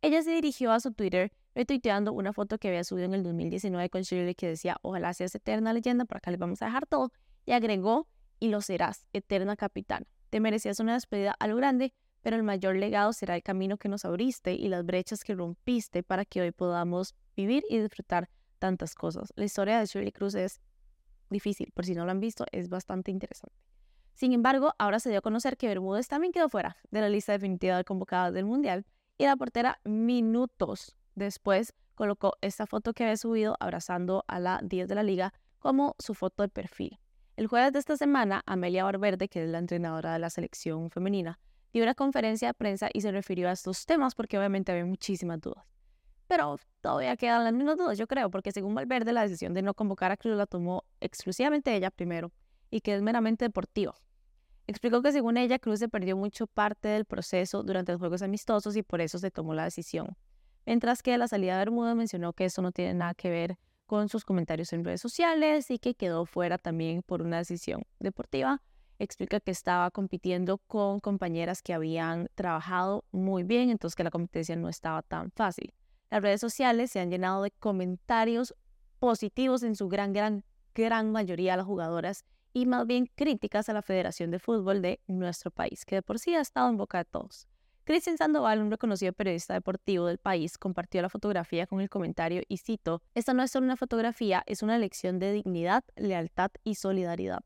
Ella 0.00 0.22
se 0.22 0.32
dirigió 0.32 0.72
a 0.72 0.80
su 0.80 0.92
Twitter 0.92 1.32
retuiteando 1.54 2.12
una 2.12 2.32
foto 2.32 2.58
que 2.58 2.68
había 2.68 2.82
subido 2.82 3.06
en 3.06 3.14
el 3.14 3.22
2019 3.22 3.90
con 3.90 4.02
Shirley 4.02 4.34
que 4.34 4.48
decía, 4.48 4.78
ojalá 4.82 5.12
seas 5.14 5.34
eterna 5.34 5.72
leyenda, 5.72 6.04
por 6.04 6.16
acá 6.16 6.30
les 6.30 6.40
vamos 6.40 6.62
a 6.62 6.66
dejar 6.66 6.86
todo, 6.86 7.12
y 7.46 7.52
agregó, 7.52 8.08
y 8.40 8.48
lo 8.48 8.60
serás, 8.60 9.06
eterna 9.12 9.56
capitana. 9.56 10.06
Te 10.30 10.40
merecías 10.40 10.80
una 10.80 10.94
despedida 10.94 11.36
a 11.38 11.46
lo 11.46 11.56
grande, 11.56 11.92
pero 12.22 12.36
el 12.36 12.42
mayor 12.42 12.76
legado 12.76 13.12
será 13.12 13.36
el 13.36 13.42
camino 13.42 13.76
que 13.76 13.88
nos 13.88 14.04
abriste 14.04 14.54
y 14.54 14.68
las 14.68 14.84
brechas 14.84 15.22
que 15.22 15.34
rompiste 15.34 16.02
para 16.02 16.24
que 16.24 16.40
hoy 16.40 16.52
podamos 16.52 17.14
vivir 17.36 17.64
y 17.68 17.78
disfrutar 17.78 18.28
tantas 18.58 18.94
cosas. 18.94 19.32
La 19.36 19.44
historia 19.44 19.78
de 19.78 19.86
Shirley 19.86 20.12
Cruz 20.12 20.34
es 20.34 20.60
difícil, 21.32 21.72
por 21.74 21.84
si 21.84 21.94
no 21.94 22.04
lo 22.04 22.10
han 22.10 22.20
visto, 22.20 22.44
es 22.52 22.68
bastante 22.68 23.10
interesante. 23.10 23.56
Sin 24.14 24.32
embargo, 24.32 24.74
ahora 24.78 25.00
se 25.00 25.10
dio 25.10 25.18
a 25.18 25.22
conocer 25.22 25.56
que 25.56 25.68
Bermúdez 25.68 26.06
también 26.06 26.32
quedó 26.32 26.48
fuera 26.48 26.76
de 26.90 27.00
la 27.00 27.08
lista 27.08 27.32
definitiva 27.32 27.76
de 27.76 27.84
convocadas 27.84 28.34
del 28.34 28.44
Mundial 28.44 28.84
y 29.18 29.24
la 29.24 29.36
portera 29.36 29.80
minutos 29.84 30.96
después 31.14 31.74
colocó 31.94 32.36
esta 32.40 32.66
foto 32.66 32.92
que 32.92 33.04
había 33.04 33.16
subido 33.16 33.56
abrazando 33.60 34.24
a 34.28 34.40
la 34.40 34.60
10 34.62 34.88
de 34.88 34.94
la 34.94 35.02
liga 35.02 35.32
como 35.58 35.94
su 35.98 36.14
foto 36.14 36.42
de 36.42 36.48
perfil. 36.48 36.98
El 37.36 37.46
jueves 37.46 37.72
de 37.72 37.78
esta 37.78 37.96
semana, 37.96 38.42
Amelia 38.46 38.84
Barberde, 38.84 39.28
que 39.28 39.44
es 39.44 39.48
la 39.48 39.58
entrenadora 39.58 40.12
de 40.12 40.18
la 40.18 40.30
selección 40.30 40.90
femenina, 40.90 41.38
dio 41.72 41.82
una 41.82 41.94
conferencia 41.94 42.48
de 42.48 42.54
prensa 42.54 42.88
y 42.92 43.00
se 43.00 43.10
refirió 43.10 43.48
a 43.48 43.52
estos 43.52 43.86
temas 43.86 44.14
porque 44.14 44.36
obviamente 44.36 44.72
había 44.72 44.84
muchísimas 44.84 45.40
dudas. 45.40 45.64
Pero 46.32 46.58
todavía 46.80 47.14
quedan 47.18 47.44
las 47.44 47.52
mismas 47.52 47.76
dudas, 47.76 47.98
yo 47.98 48.06
creo, 48.06 48.30
porque 48.30 48.52
según 48.52 48.74
Valverde 48.74 49.12
la 49.12 49.20
decisión 49.20 49.52
de 49.52 49.60
no 49.60 49.74
convocar 49.74 50.12
a 50.12 50.16
Cruz 50.16 50.34
la 50.34 50.46
tomó 50.46 50.82
exclusivamente 50.98 51.76
ella 51.76 51.90
primero 51.90 52.32
y 52.70 52.80
que 52.80 52.94
es 52.94 53.02
meramente 53.02 53.44
deportivo. 53.44 53.92
Explicó 54.66 55.02
que 55.02 55.12
según 55.12 55.36
ella 55.36 55.58
Cruz 55.58 55.78
se 55.78 55.90
perdió 55.90 56.16
mucho 56.16 56.46
parte 56.46 56.88
del 56.88 57.04
proceso 57.04 57.62
durante 57.62 57.92
los 57.92 57.98
Juegos 57.98 58.22
Amistosos 58.22 58.76
y 58.76 58.82
por 58.82 59.02
eso 59.02 59.18
se 59.18 59.30
tomó 59.30 59.52
la 59.52 59.64
decisión. 59.64 60.16
Mientras 60.64 61.02
que 61.02 61.18
la 61.18 61.28
salida 61.28 61.52
de 61.52 61.58
Bermuda 61.58 61.94
mencionó 61.94 62.32
que 62.32 62.46
eso 62.46 62.62
no 62.62 62.72
tiene 62.72 62.94
nada 62.94 63.12
que 63.12 63.28
ver 63.28 63.58
con 63.84 64.08
sus 64.08 64.24
comentarios 64.24 64.72
en 64.72 64.86
redes 64.86 65.02
sociales 65.02 65.70
y 65.70 65.78
que 65.78 65.94
quedó 65.94 66.24
fuera 66.24 66.56
también 66.56 67.02
por 67.02 67.20
una 67.20 67.36
decisión 67.36 67.82
deportiva 68.00 68.62
explica 68.98 69.40
que 69.40 69.50
estaba 69.50 69.90
compitiendo 69.90 70.58
con 70.58 71.00
compañeras 71.00 71.60
que 71.60 71.74
habían 71.74 72.28
trabajado 72.34 73.04
muy 73.10 73.42
bien, 73.42 73.68
entonces 73.68 73.96
que 73.96 74.04
la 74.04 74.10
competencia 74.10 74.56
no 74.56 74.70
estaba 74.70 75.02
tan 75.02 75.30
fácil. 75.32 75.74
Las 76.12 76.20
redes 76.20 76.42
sociales 76.42 76.90
se 76.90 77.00
han 77.00 77.10
llenado 77.10 77.42
de 77.42 77.50
comentarios 77.52 78.54
positivos 78.98 79.62
en 79.62 79.74
su 79.74 79.88
gran, 79.88 80.12
gran, 80.12 80.44
gran 80.74 81.10
mayoría 81.10 81.54
a 81.54 81.56
las 81.56 81.64
jugadoras 81.64 82.26
y 82.52 82.66
más 82.66 82.86
bien 82.86 83.08
críticas 83.14 83.70
a 83.70 83.72
la 83.72 83.80
Federación 83.80 84.30
de 84.30 84.38
Fútbol 84.38 84.82
de 84.82 85.00
nuestro 85.06 85.50
país, 85.50 85.86
que 85.86 85.94
de 85.94 86.02
por 86.02 86.18
sí 86.18 86.34
ha 86.34 86.42
estado 86.42 86.68
en 86.68 86.76
boca 86.76 86.98
de 86.98 87.06
todos. 87.06 87.48
Cristian 87.84 88.18
Sandoval, 88.18 88.60
un 88.60 88.70
reconocido 88.70 89.14
periodista 89.14 89.54
deportivo 89.54 90.04
del 90.04 90.18
país, 90.18 90.58
compartió 90.58 91.00
la 91.00 91.08
fotografía 91.08 91.66
con 91.66 91.80
el 91.80 91.88
comentario 91.88 92.42
y 92.46 92.58
cito, 92.58 93.00
Esta 93.14 93.32
no 93.32 93.42
es 93.42 93.50
solo 93.50 93.64
una 93.64 93.76
fotografía, 93.78 94.42
es 94.44 94.62
una 94.62 94.76
lección 94.76 95.18
de 95.18 95.32
dignidad, 95.32 95.82
lealtad 95.96 96.50
y 96.62 96.74
solidaridad. 96.74 97.40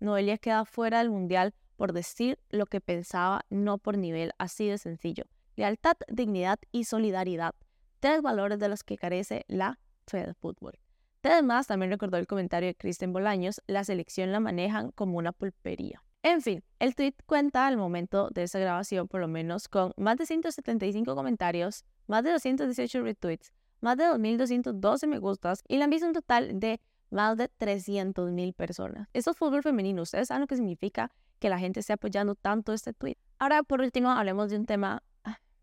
Noelia 0.00 0.38
queda 0.38 0.64
fuera 0.64 0.98
del 0.98 1.10
Mundial 1.10 1.54
por 1.76 1.92
decir 1.92 2.40
lo 2.48 2.66
que 2.66 2.80
pensaba, 2.80 3.42
no 3.48 3.78
por 3.78 3.96
nivel, 3.96 4.32
así 4.38 4.66
de 4.66 4.78
sencillo. 4.78 5.22
Lealtad, 5.54 5.96
dignidad 6.08 6.58
y 6.72 6.82
solidaridad, 6.82 7.54
tres 8.00 8.22
valores 8.22 8.58
de 8.58 8.68
los 8.68 8.84
que 8.84 8.96
carece 8.96 9.44
la 9.48 9.78
fe 10.06 10.26
de 10.26 10.34
fútbol. 10.34 10.78
Además, 11.22 11.66
también 11.66 11.90
recordó 11.90 12.16
el 12.16 12.26
comentario 12.26 12.68
de 12.68 12.74
Cristian 12.74 13.12
Bolaños, 13.12 13.60
la 13.66 13.84
selección 13.84 14.32
la 14.32 14.40
manejan 14.40 14.92
como 14.92 15.18
una 15.18 15.32
pulpería. 15.32 16.02
En 16.22 16.40
fin, 16.40 16.64
el 16.78 16.94
tweet 16.94 17.14
cuenta 17.26 17.66
al 17.66 17.76
momento 17.76 18.28
de 18.30 18.44
esa 18.44 18.58
grabación 18.58 19.08
por 19.08 19.20
lo 19.20 19.28
menos 19.28 19.68
con 19.68 19.92
más 19.96 20.16
de 20.16 20.26
175 20.26 21.14
comentarios, 21.14 21.84
más 22.06 22.24
de 22.24 22.32
218 22.32 23.02
retweets, 23.02 23.52
más 23.80 23.96
de 23.96 24.04
2.212 24.04 25.06
me 25.06 25.18
gustas 25.18 25.62
y 25.68 25.76
la 25.76 25.84
han 25.84 25.90
visto 25.90 26.06
un 26.06 26.12
total 26.12 26.58
de 26.58 26.80
más 27.10 27.36
de 27.36 27.48
300 27.48 28.32
mil 28.32 28.52
personas. 28.52 29.08
Eso 29.12 29.30
es 29.30 29.36
fútbol 29.36 29.62
femenino. 29.62 30.02
Ustedes 30.02 30.28
saben 30.28 30.42
lo 30.42 30.46
que 30.46 30.56
significa 30.56 31.12
que 31.38 31.48
la 31.48 31.58
gente 31.58 31.80
esté 31.80 31.92
apoyando 31.92 32.34
tanto 32.34 32.72
este 32.72 32.92
tweet. 32.92 33.16
Ahora, 33.38 33.62
por 33.62 33.80
último, 33.80 34.10
hablemos 34.10 34.50
de 34.50 34.56
un 34.56 34.66
tema 34.66 35.02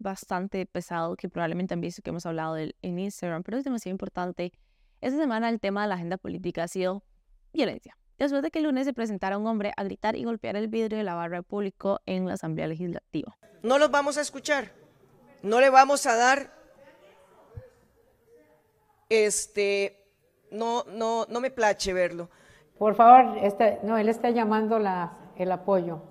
bastante 0.06 0.66
pesado 0.66 1.18
que 1.18 1.28
probablemente 1.28 1.74
han 1.74 1.82
visto 1.82 2.02
que 2.02 2.12
hemos 2.12 2.26
hablado 2.26 2.56
en 2.58 3.00
Instagram, 3.00 3.44
pero 3.44 3.58
es 3.58 3.64
demasiado 3.66 3.92
importante. 3.92 4.54
Esta 5.02 5.20
semana 5.20 5.50
el 5.50 5.60
tema 5.60 5.82
de 5.82 5.90
la 5.90 5.96
agenda 5.96 6.18
política 6.18 6.64
ha 6.64 6.68
sido 6.70 7.04
violencia. 7.52 7.98
Después 8.18 8.42
de 8.42 8.52
que 8.52 8.60
el 8.60 8.66
lunes 8.66 8.86
se 8.86 8.94
presentara 8.94 9.38
un 9.38 9.46
hombre 9.48 9.74
a 9.76 9.84
gritar 9.84 10.16
y 10.16 10.24
golpear 10.24 10.56
el 10.56 10.70
vidrio 10.70 10.98
de 10.98 11.04
la 11.04 11.16
barra 11.16 11.38
de 11.38 11.44
público 11.44 12.00
en 12.06 12.26
la 12.26 12.36
Asamblea 12.36 12.68
Legislativa. 12.68 13.36
No 13.64 13.78
los 13.78 13.92
vamos 13.92 14.18
a 14.18 14.22
escuchar. 14.22 14.72
No 15.44 15.60
le 15.60 15.70
vamos 15.70 16.06
a 16.06 16.16
dar 16.16 16.54
este 19.10 20.02
no, 20.52 20.86
no, 20.86 21.26
no 21.28 21.42
me 21.42 21.52
place 21.52 21.94
verlo. 21.94 22.30
Por 22.78 22.96
favor, 22.96 23.38
este, 23.40 23.80
no, 23.84 23.98
él 23.98 24.08
está 24.08 24.30
llamando 24.30 24.80
la, 24.80 25.18
el 25.36 25.52
apoyo. 25.52 26.02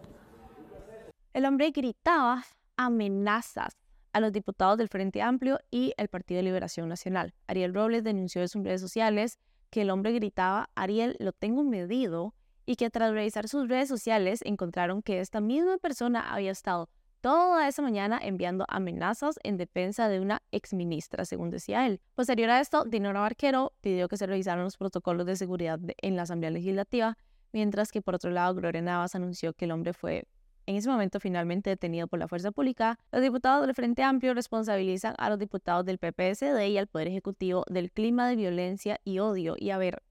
El 1.33 1.47
hombre 1.47 1.71
gritaba 1.71 2.45
amenazas 2.77 3.84
a 4.15 4.21
los 4.21 4.33
diputados 4.33 4.79
del 4.79 4.89
Frente 4.89 5.21
Amplio 5.21 5.59
y 5.71 5.93
el 5.99 6.09
Partido 6.09 6.39
de 6.39 6.45
Liberación 6.45 6.89
Nacional. 6.89 7.35
Ariel 7.49 7.75
Robles 7.75 8.05
denunció 8.05 8.41
en 8.41 8.49
sus 8.49 8.65
redes 8.65 8.81
sociales 8.81 9.39
que 9.69 9.83
el 9.83 9.91
hombre 9.91 10.13
gritaba, 10.13 10.71
Ariel, 10.75 11.17
lo 11.19 11.33
tengo 11.33 11.65
medido, 11.65 12.35
y 12.65 12.77
que 12.77 12.91
tras 12.91 13.13
revisar 13.13 13.49
sus 13.49 13.69
redes 13.69 13.89
sociales 13.89 14.41
encontraron 14.45 15.03
que 15.03 15.21
esta 15.21 15.41
misma 15.41 15.77
persona 15.79 16.33
había 16.33 16.53
estado 16.53 16.89
toda 17.21 17.67
esa 17.67 17.83
mañana 17.83 18.21
enviando 18.23 18.67
amenazas 18.69 19.39
en 19.43 19.57
defensa 19.57 20.09
de 20.09 20.21
una 20.21 20.43
exministra, 20.53 21.25
según 21.25 21.51
decía 21.51 21.87
él. 21.87 22.01
Posterior 22.15 22.51
a 22.51 22.61
esto, 22.61 22.85
Dinora 22.85 23.21
Barquero 23.21 23.73
pidió 23.81 24.09
que 24.09 24.17
se 24.17 24.27
revisaran 24.27 24.63
los 24.63 24.77
protocolos 24.77 25.27
de 25.27 25.37
seguridad 25.37 25.81
en 26.03 26.17
la 26.17 26.23
Asamblea 26.23 26.51
Legislativa, 26.51 27.17
mientras 27.53 27.91
que 27.93 28.03
por 28.03 28.15
otro 28.15 28.31
lado, 28.31 28.55
Gloria 28.55 28.83
Navas 28.83 29.15
anunció 29.15 29.55
que 29.55 29.65
el 29.65 29.73
hombre 29.73 29.93
fue 29.93 30.27
en 30.67 30.77
ese 30.77 30.89
momento 30.89 31.21
finalmente 31.21 31.71
detenido 31.71 32.07
por 32.07 32.19
la 32.19 32.29
fuerza 32.29 32.51
pública, 32.51 32.99
los 33.13 33.23
diputados 33.23 33.67
del 33.67 33.75
Frente 33.75 34.03
Amplio 34.03 34.35
responsabilizan 34.35 35.15
a 35.19 35.29
los 35.29 35.39
diputados 35.39 35.85
del 35.85 35.99
PPSD 35.99 36.67
y 36.69 36.79
al 36.79 36.87
Poder 36.87 37.09
Ejecutivo 37.09 37.65
del 37.69 37.91
clima 37.91 38.29
de 38.29 38.37
violencia 38.37 39.01
y 39.05 39.19
odio. 39.19 39.55
Y 39.59 39.71
a 39.71 39.79
ver, 39.79 40.03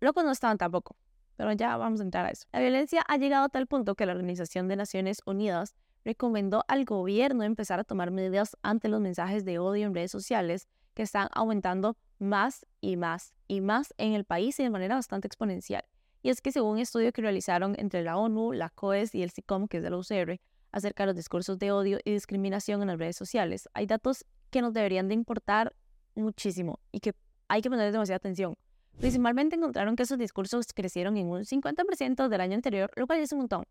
locos 0.00 0.24
no 0.24 0.30
estaban 0.30 0.58
tampoco, 0.58 0.96
pero 1.36 1.52
ya 1.52 1.76
vamos 1.76 2.00
a 2.00 2.04
entrar 2.04 2.26
a 2.26 2.30
eso. 2.30 2.46
La 2.52 2.60
violencia 2.60 3.02
ha 3.06 3.16
llegado 3.16 3.44
a 3.44 3.48
tal 3.48 3.66
punto 3.66 3.94
que 3.94 4.06
la 4.06 4.12
Organización 4.12 4.68
de 4.68 4.76
Naciones 4.76 5.20
Unidas 5.24 5.74
recomendó 6.04 6.64
al 6.68 6.84
gobierno 6.84 7.42
empezar 7.42 7.80
a 7.80 7.84
tomar 7.84 8.10
medidas 8.10 8.56
ante 8.62 8.88
los 8.88 9.00
mensajes 9.00 9.44
de 9.44 9.58
odio 9.58 9.86
en 9.86 9.94
redes 9.94 10.10
sociales 10.10 10.68
que 10.94 11.02
están 11.02 11.28
aumentando 11.32 11.96
más 12.18 12.66
y 12.80 12.96
más 12.96 13.34
y 13.46 13.60
más 13.60 13.94
en 13.98 14.14
el 14.14 14.24
país 14.24 14.58
y 14.58 14.64
de 14.64 14.70
manera 14.70 14.96
bastante 14.96 15.26
exponencial. 15.26 15.84
Y 16.22 16.30
es 16.30 16.40
que 16.40 16.52
según 16.52 16.72
un 16.72 16.78
estudio 16.78 17.12
que 17.12 17.22
realizaron 17.22 17.74
entre 17.78 18.02
la 18.02 18.16
ONU, 18.16 18.52
la 18.52 18.70
COES 18.70 19.14
y 19.14 19.22
el 19.22 19.30
SICOM, 19.30 19.68
que 19.68 19.78
es 19.78 19.82
de 19.82 19.90
la 19.90 19.96
UCR, 19.96 20.40
acerca 20.72 21.04
de 21.04 21.08
los 21.08 21.16
discursos 21.16 21.58
de 21.58 21.72
odio 21.72 21.98
y 22.04 22.12
discriminación 22.12 22.82
en 22.82 22.88
las 22.88 22.98
redes 22.98 23.16
sociales, 23.16 23.68
hay 23.74 23.86
datos 23.86 24.24
que 24.50 24.62
nos 24.62 24.72
deberían 24.72 25.08
de 25.08 25.14
importar 25.14 25.74
muchísimo 26.14 26.80
y 26.92 27.00
que 27.00 27.14
hay 27.48 27.62
que 27.62 27.70
poner 27.70 27.92
demasiada 27.92 28.16
atención. 28.16 28.56
Principalmente 28.98 29.56
encontraron 29.56 29.94
que 29.94 30.02
esos 30.02 30.18
discursos 30.18 30.66
crecieron 30.74 31.16
en 31.16 31.28
un 31.28 31.44
50% 31.44 32.28
del 32.28 32.40
año 32.40 32.54
anterior, 32.54 32.90
lo 32.96 33.06
cual 33.06 33.20
es 33.20 33.32
un 33.32 33.38
montón. 33.38 33.64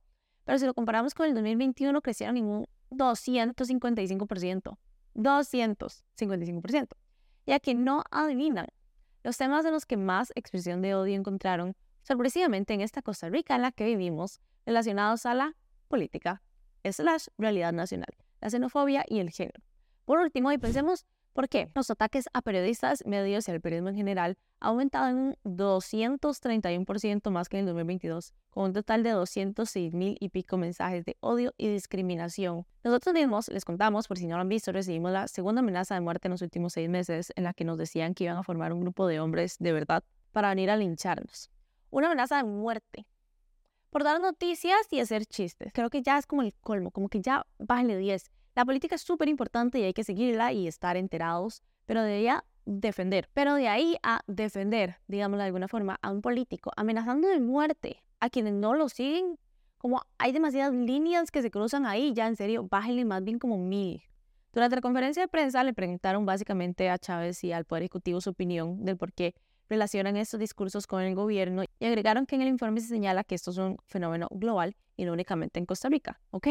Pero 0.46 0.58
si 0.58 0.66
lo 0.66 0.74
comparamos 0.74 1.14
con 1.14 1.26
el 1.26 1.34
2021, 1.34 2.02
crecieron 2.02 2.38
en 2.38 2.46
un 2.46 2.68
255%. 2.92 4.78
255%. 5.16 6.88
Ya 7.46 7.60
que 7.60 7.76
no 7.76 8.04
adivinan. 8.12 8.68
Los 9.24 9.38
temas 9.38 9.66
de 9.66 9.72
los 9.72 9.86
que 9.86 9.98
más 9.98 10.32
expresión 10.36 10.82
de 10.82 10.96
odio 10.96 11.16
encontraron, 11.16 11.76
sorpresivamente 12.08 12.74
en 12.74 12.82
esta 12.82 13.02
Costa 13.02 13.30
Rica 13.30 13.56
en 13.56 13.64
la 13.64 13.72
que 13.72 13.86
vivimos, 13.86 14.40
relacionados 14.66 15.26
a 15.26 15.34
la 15.34 15.56
política, 15.90 16.42
slash 16.84 17.28
realidad 17.38 17.74
nacional, 17.74 18.16
la 18.40 18.50
xenofobia 18.50 19.04
y 19.08 19.20
el 19.20 19.30
género. 19.30 19.62
Por 20.06 20.20
último, 20.20 20.52
y 20.54 20.58
pensemos 20.58 21.06
¿Por 21.38 21.50
qué? 21.50 21.70
Los 21.76 21.92
ataques 21.92 22.28
a 22.34 22.42
periodistas, 22.42 23.06
medios 23.06 23.48
y 23.48 23.52
al 23.52 23.62
periodismo 23.62 23.90
en 23.90 23.96
general 23.96 24.40
han 24.60 24.70
aumentado 24.70 25.08
en 25.10 25.18
un 25.18 25.36
231% 25.44 27.30
más 27.30 27.48
que 27.48 27.58
en 27.58 27.60
el 27.60 27.66
2022, 27.68 28.34
con 28.50 28.64
un 28.64 28.74
total 28.74 29.04
de 29.04 29.12
206 29.12 29.94
mil 29.94 30.18
y 30.20 30.30
pico 30.30 30.58
mensajes 30.58 31.06
de 31.06 31.16
odio 31.20 31.54
y 31.56 31.68
discriminación. 31.68 32.66
Nosotros 32.84 33.14
mismos, 33.14 33.50
les 33.50 33.66
contamos, 33.66 34.08
por 34.08 34.18
si 34.18 34.26
no 34.26 34.38
lo 34.38 34.42
han 34.42 34.50
visto, 34.50 34.72
recibimos 34.72 35.12
la 35.12 35.28
segunda 35.28 35.60
amenaza 35.60 35.94
de 35.94 36.02
muerte 36.02 36.28
en 36.28 36.32
los 36.32 36.42
últimos 36.42 36.74
seis 36.74 36.90
meses, 36.90 37.32
en 37.36 37.44
la 37.44 37.54
que 37.54 37.66
nos 37.66 37.78
decían 37.78 38.16
que 38.16 38.24
iban 38.24 38.38
a 38.38 38.42
formar 38.42 38.74
un 38.74 38.82
grupo 38.82 39.06
de 39.06 39.20
hombres 39.20 39.58
de 39.60 39.74
verdad 39.74 40.04
para 40.32 40.50
venir 40.50 40.72
a 40.72 40.76
lincharnos. 40.76 41.52
Una 41.90 42.08
amenaza 42.08 42.38
de 42.38 42.44
muerte. 42.44 43.06
Por 43.90 44.04
dar 44.04 44.20
noticias 44.20 44.80
y 44.92 45.00
hacer 45.00 45.26
chistes. 45.26 45.72
Creo 45.74 45.90
que 45.90 46.02
ya 46.02 46.18
es 46.18 46.26
como 46.26 46.42
el 46.42 46.54
colmo, 46.62 46.92
como 46.92 47.10
que 47.10 47.22
ya 47.22 47.46
bájenle 47.58 47.98
10. 47.98 48.32
La 48.56 48.66
política 48.66 48.96
es 48.96 49.02
súper 49.02 49.30
importante 49.30 49.80
y 49.80 49.84
hay 49.84 49.94
que 49.94 50.04
seguirla 50.04 50.52
y 50.52 50.68
estar 50.68 50.98
enterados, 50.98 51.64
pero 51.86 52.02
debería 52.02 52.44
defender. 52.66 53.30
Pero 53.34 53.54
de 53.56 53.68
ahí 53.68 53.98
a 54.04 54.22
defender, 54.28 54.98
digámoslo 55.08 55.44
de 55.44 55.48
alguna 55.48 55.68
forma, 55.68 55.98
a 56.02 56.12
un 56.12 56.22
político 56.22 56.72
amenazando 56.76 57.28
de 57.28 57.40
muerte 57.40 58.04
a 58.20 58.30
quienes 58.30 58.54
no 58.54 58.74
lo 58.74 58.90
siguen, 58.90 59.38
como 59.78 60.02
hay 60.18 60.32
demasiadas 60.32 60.74
líneas 60.74 61.32
que 61.32 61.42
se 61.42 61.52
cruzan 61.52 61.86
ahí, 61.86 62.14
ya 62.14 62.28
en 62.28 62.36
serio, 62.36 62.68
bájenle 62.70 63.06
más 63.06 63.24
bien 63.24 63.40
como 63.40 63.58
mil. 63.58 64.02
Durante 64.52 64.76
la 64.76 64.82
conferencia 64.82 65.22
de 65.22 65.28
prensa 65.28 65.64
le 65.64 65.74
preguntaron 65.74 66.26
básicamente 66.26 66.90
a 66.90 66.98
Chávez 66.98 67.44
y 67.44 67.52
al 67.52 67.66
Poder 67.66 67.84
Ejecutivo 67.84 68.22
su 68.22 68.32
opinión 68.32 68.84
del 68.84 68.98
por 68.98 69.14
qué 69.14 69.36
relacionan 69.70 70.18
estos 70.18 70.40
discursos 70.40 70.88
con 70.88 71.02
el 71.02 71.16
gobierno 71.16 71.64
y 71.80 71.86
agregaron 71.86 72.26
que 72.26 72.36
en 72.36 72.42
el 72.42 72.48
informe 72.48 72.82
se 72.82 72.88
señala 72.88 73.24
que 73.24 73.36
esto 73.36 73.52
es 73.52 73.58
un 73.58 73.78
fenómeno 73.86 74.28
global 74.32 74.76
y 74.96 75.06
no 75.06 75.14
únicamente 75.14 75.60
en 75.60 75.66
Costa 75.66 75.90
Rica. 75.90 76.20
Ok, 76.32 76.48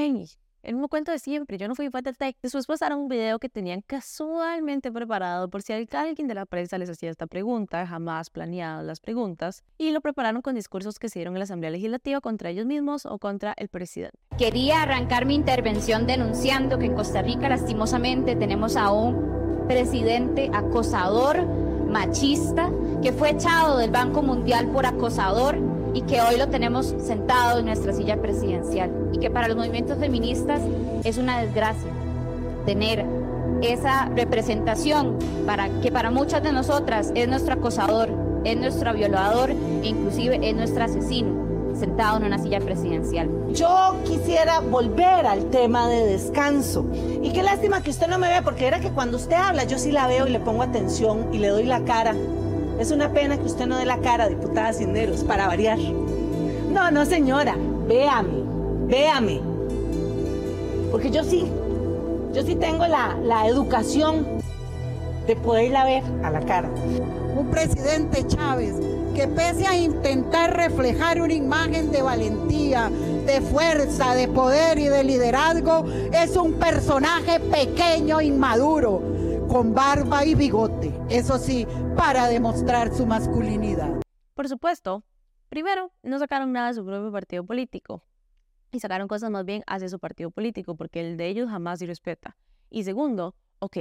el 0.67 0.75
mismo 0.75 0.89
cuento 0.89 1.13
de 1.13 1.21
siempre, 1.21 1.59
yo 1.59 1.69
no 1.69 1.77
fui 1.77 1.91
parte 1.91 2.13
del. 2.19 2.35
Después 2.43 2.67
pasaron 2.67 2.99
un 2.99 3.09
video 3.09 3.39
que 3.39 3.49
tenían 3.49 3.83
casualmente 3.83 4.91
preparado 4.91 5.49
por 5.49 5.63
si 5.63 5.73
alguien 5.73 6.27
de 6.27 6.35
la 6.35 6.45
prensa 6.45 6.77
les 6.77 6.91
hacía 6.91 7.09
esta 7.09 7.29
pregunta, 7.29 7.87
jamás 7.87 8.31
planeado 8.31 8.83
las 8.83 8.99
preguntas, 8.99 9.63
y 9.79 9.93
lo 9.93 10.01
prepararon 10.01 10.43
con 10.43 10.57
discursos 10.57 10.99
que 10.99 11.09
se 11.09 11.21
dieron 11.21 11.35
en 11.35 11.39
la 11.39 11.45
Asamblea 11.45 11.71
Legislativa 11.71 12.21
contra 12.21 12.51
ellos 12.51 12.67
mismos 12.67 13.07
o 13.07 13.21
contra 13.21 13.55
el 13.59 13.69
presidente. 13.69 14.19
Quería 14.39 14.83
arrancar 14.83 15.25
mi 15.25 15.37
intervención 15.37 16.05
denunciando 16.05 16.81
que 16.81 16.87
en 16.87 16.95
Costa 16.95 17.23
Rica 17.23 17.49
lastimosamente 17.49 18.35
tenemos 18.35 18.77
a 18.77 18.91
un 18.91 19.67
presidente 19.69 20.51
acosador, 20.53 21.47
machista, 21.47 22.73
que 23.03 23.13
fue 23.13 23.31
echado 23.31 23.79
del 23.79 23.91
Banco 23.91 24.23
Mundial 24.23 24.69
por 24.69 24.87
acosador 24.87 25.59
y 25.95 26.03
que 26.03 26.21
hoy 26.21 26.37
lo 26.37 26.49
tenemos 26.49 26.95
sentado 26.99 27.61
en 27.61 27.67
nuestra 27.67 27.93
silla 27.93 28.21
presidencial 28.21 28.91
y 29.13 29.19
que 29.19 29.31
para 29.31 29.49
los 29.49 29.57
movimientos 29.57 29.99
feministas 29.99 30.61
es 31.05 31.17
una 31.19 31.41
desgracia 31.41 31.91
tener 32.67 33.07
esa 33.63 34.07
representación 34.15 35.19
para 35.47 35.69
que 35.81 35.91
para 35.91 36.11
muchas 36.11 36.43
de 36.43 36.53
nosotras 36.53 37.13
es 37.15 37.29
nuestro 37.29 37.55
acosador, 37.55 38.11
es 38.45 38.57
nuestro 38.57 38.93
violador 38.93 39.51
e 39.51 39.87
inclusive 39.87 40.39
es 40.43 40.55
nuestro 40.55 40.85
asesino 40.85 41.47
sentado 41.75 42.17
en 42.17 42.25
una 42.25 42.39
silla 42.39 42.61
presidencial. 42.61 43.29
Yo 43.53 43.97
quisiera 44.05 44.61
volver 44.61 45.27
al 45.27 45.51
tema 45.51 45.89
de 45.89 46.07
descanso. 46.07 46.87
Y 47.23 47.33
qué 47.33 47.43
lástima 47.43 47.83
que 47.83 47.91
usted 47.91 48.07
no 48.09 48.19
me 48.19 48.29
vea, 48.29 48.41
porque 48.41 48.67
era 48.67 48.81
que 48.81 48.91
cuando 48.91 49.19
usted 49.19 49.37
habla 49.37 49.65
yo 49.65 49.79
sí 49.79 49.93
la 49.93 50.07
veo 50.07 50.27
y 50.27 50.31
le 50.31 50.41
pongo 50.41 50.63
atención 50.63 51.29
y 51.33 51.39
le 51.39 51.49
doy 51.49 51.65
la 51.65 51.85
cara 51.85 52.15
es 52.79 52.91
una 52.91 53.13
pena 53.13 53.39
que 53.39 53.45
usted 53.45 53.67
no 53.67 53.79
dé 53.79 53.87
la 53.87 53.99
cara, 53.99 54.29
diputada 54.29 54.73
Cinderos, 54.73 55.25
para 55.25 55.47
variar. 55.47 55.79
No, 55.79 56.91
no, 56.91 57.05
señora, 57.07 57.57
véame, 57.89 58.43
véame. 58.87 59.41
Porque 60.91 61.11
yo 61.11 61.25
sí, 61.25 61.47
yo 62.35 62.43
sí 62.43 62.55
tengo 62.55 62.87
la, 62.87 63.17
la 63.23 63.47
educación 63.47 64.27
de 65.27 65.37
poderla 65.37 65.85
ver 65.85 66.03
a 66.23 66.31
la 66.31 66.41
cara. 66.41 66.71
Un 67.37 67.49
presidente 67.51 68.27
Chávez 68.27 68.75
que 69.17 69.27
pese 69.29 69.67
a 69.67 69.75
intentar 69.75 70.55
reflejar 70.55 71.23
una 71.23 71.33
imagen 71.33 71.91
de 71.91 72.03
valentía, 72.03 72.91
de 73.25 73.41
fuerza, 73.41 74.15
de 74.15 74.29
poder 74.29 74.79
y 74.79 74.89
de 74.89 75.05
liderazgo, 75.05 75.87
es 76.13 76.37
un 76.37 76.53
personaje 76.53 77.41
pequeño, 77.41 78.21
inmaduro, 78.21 79.01
con 79.57 79.73
barba 79.73 80.23
y 80.23 80.35
bigote. 80.35 80.93
Eso 81.09 81.39
sí, 81.39 81.67
para 81.97 82.29
demostrar 82.29 82.95
su 82.95 83.07
masculinidad. 83.07 84.03
Por 84.35 84.51
supuesto, 84.51 85.03
primero, 85.49 85.93
no 86.03 86.19
sacaron 86.19 86.53
nada 86.53 86.69
de 86.69 86.75
su 86.75 86.85
propio 86.85 87.11
partido 87.11 87.43
político 87.43 88.05
y 88.71 88.81
sacaron 88.81 89.09
cosas 89.09 89.31
más 89.31 89.47
bien 89.47 89.63
hacia 89.67 89.89
su 89.89 89.99
partido 89.99 90.31
político, 90.31 90.77
porque 90.77 91.01
el 91.01 91.17
de 91.17 91.29
ellos 91.29 91.49
jamás 91.49 91.79
se 91.79 91.87
respeta. 91.87 92.37
Y 92.69 92.85
segundo, 92.85 93.35
ok, 93.61 93.79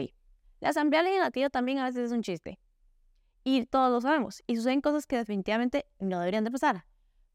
la 0.61 0.69
Asamblea 0.69 1.03
Legislativa 1.03 1.49
también 1.49 1.79
a 1.79 1.87
veces 1.87 2.05
es 2.05 2.11
un 2.13 2.21
chiste. 2.21 2.57
Y 3.43 3.65
todos 3.65 3.91
lo 3.91 3.99
sabemos. 3.99 4.43
Y 4.47 4.55
suceden 4.55 4.79
cosas 4.79 5.05
que 5.05 5.17
definitivamente 5.17 5.87
no 5.99 6.19
deberían 6.19 6.45
de 6.45 6.51
pasar. 6.51 6.85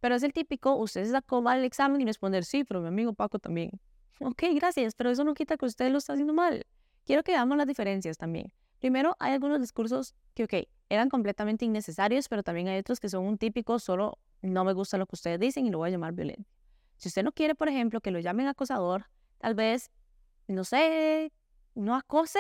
Pero 0.01 0.15
es 0.15 0.23
el 0.23 0.33
típico, 0.33 0.77
usted 0.77 1.05
se 1.05 1.11
sacó 1.11 1.43
mal 1.43 1.59
el 1.59 1.67
examen 1.67 2.01
y 2.01 2.07
responder, 2.07 2.47
sí, 2.47 2.65
pero 2.65 2.81
mi 2.81 2.89
amigo 2.89 3.13
Paco 3.13 3.39
también. 3.39 3.71
Ok, 4.19 4.45
gracias, 4.55 4.95
pero 4.95 5.11
eso 5.11 5.25
no 5.25 5.35
quita 5.35 5.59
que 5.59 5.67
usted 5.67 5.91
lo 5.93 5.99
está 5.99 6.15
haciendo 6.15 6.33
mal. 6.33 6.65
Quiero 7.11 7.25
que 7.25 7.33
veamos 7.33 7.57
las 7.59 7.67
diferencias 7.67 8.19
también. 8.19 8.53
Primero, 8.79 9.17
hay 9.19 9.33
algunos 9.33 9.61
discursos 9.61 10.15
que, 10.33 10.45
ok, 10.45 10.55
eran 10.89 11.09
completamente 11.09 11.65
innecesarios, 11.65 12.29
pero 12.29 12.45
también 12.45 12.69
hay 12.69 12.79
otros 12.79 13.01
que 13.01 13.09
son 13.09 13.25
un 13.25 13.37
típico, 13.37 13.81
solo 13.81 14.21
no 14.43 14.63
me 14.65 14.73
gusta 14.75 14.97
lo 14.97 15.07
que 15.07 15.17
ustedes 15.17 15.41
dicen 15.41 15.67
y 15.67 15.71
lo 15.71 15.79
voy 15.79 15.89
a 15.89 15.91
llamar 15.91 16.13
violento. 16.13 16.49
Si 16.99 17.09
usted 17.09 17.25
no 17.25 17.33
quiere, 17.33 17.57
por 17.57 17.69
ejemplo, 17.69 18.01
que 18.01 18.13
lo 18.13 18.21
llamen 18.21 18.47
acosador, 18.47 19.07
tal 19.39 19.57
vez, 19.57 19.91
no 20.47 20.63
sé, 20.63 21.33
no 21.75 21.97
acose. 21.97 22.39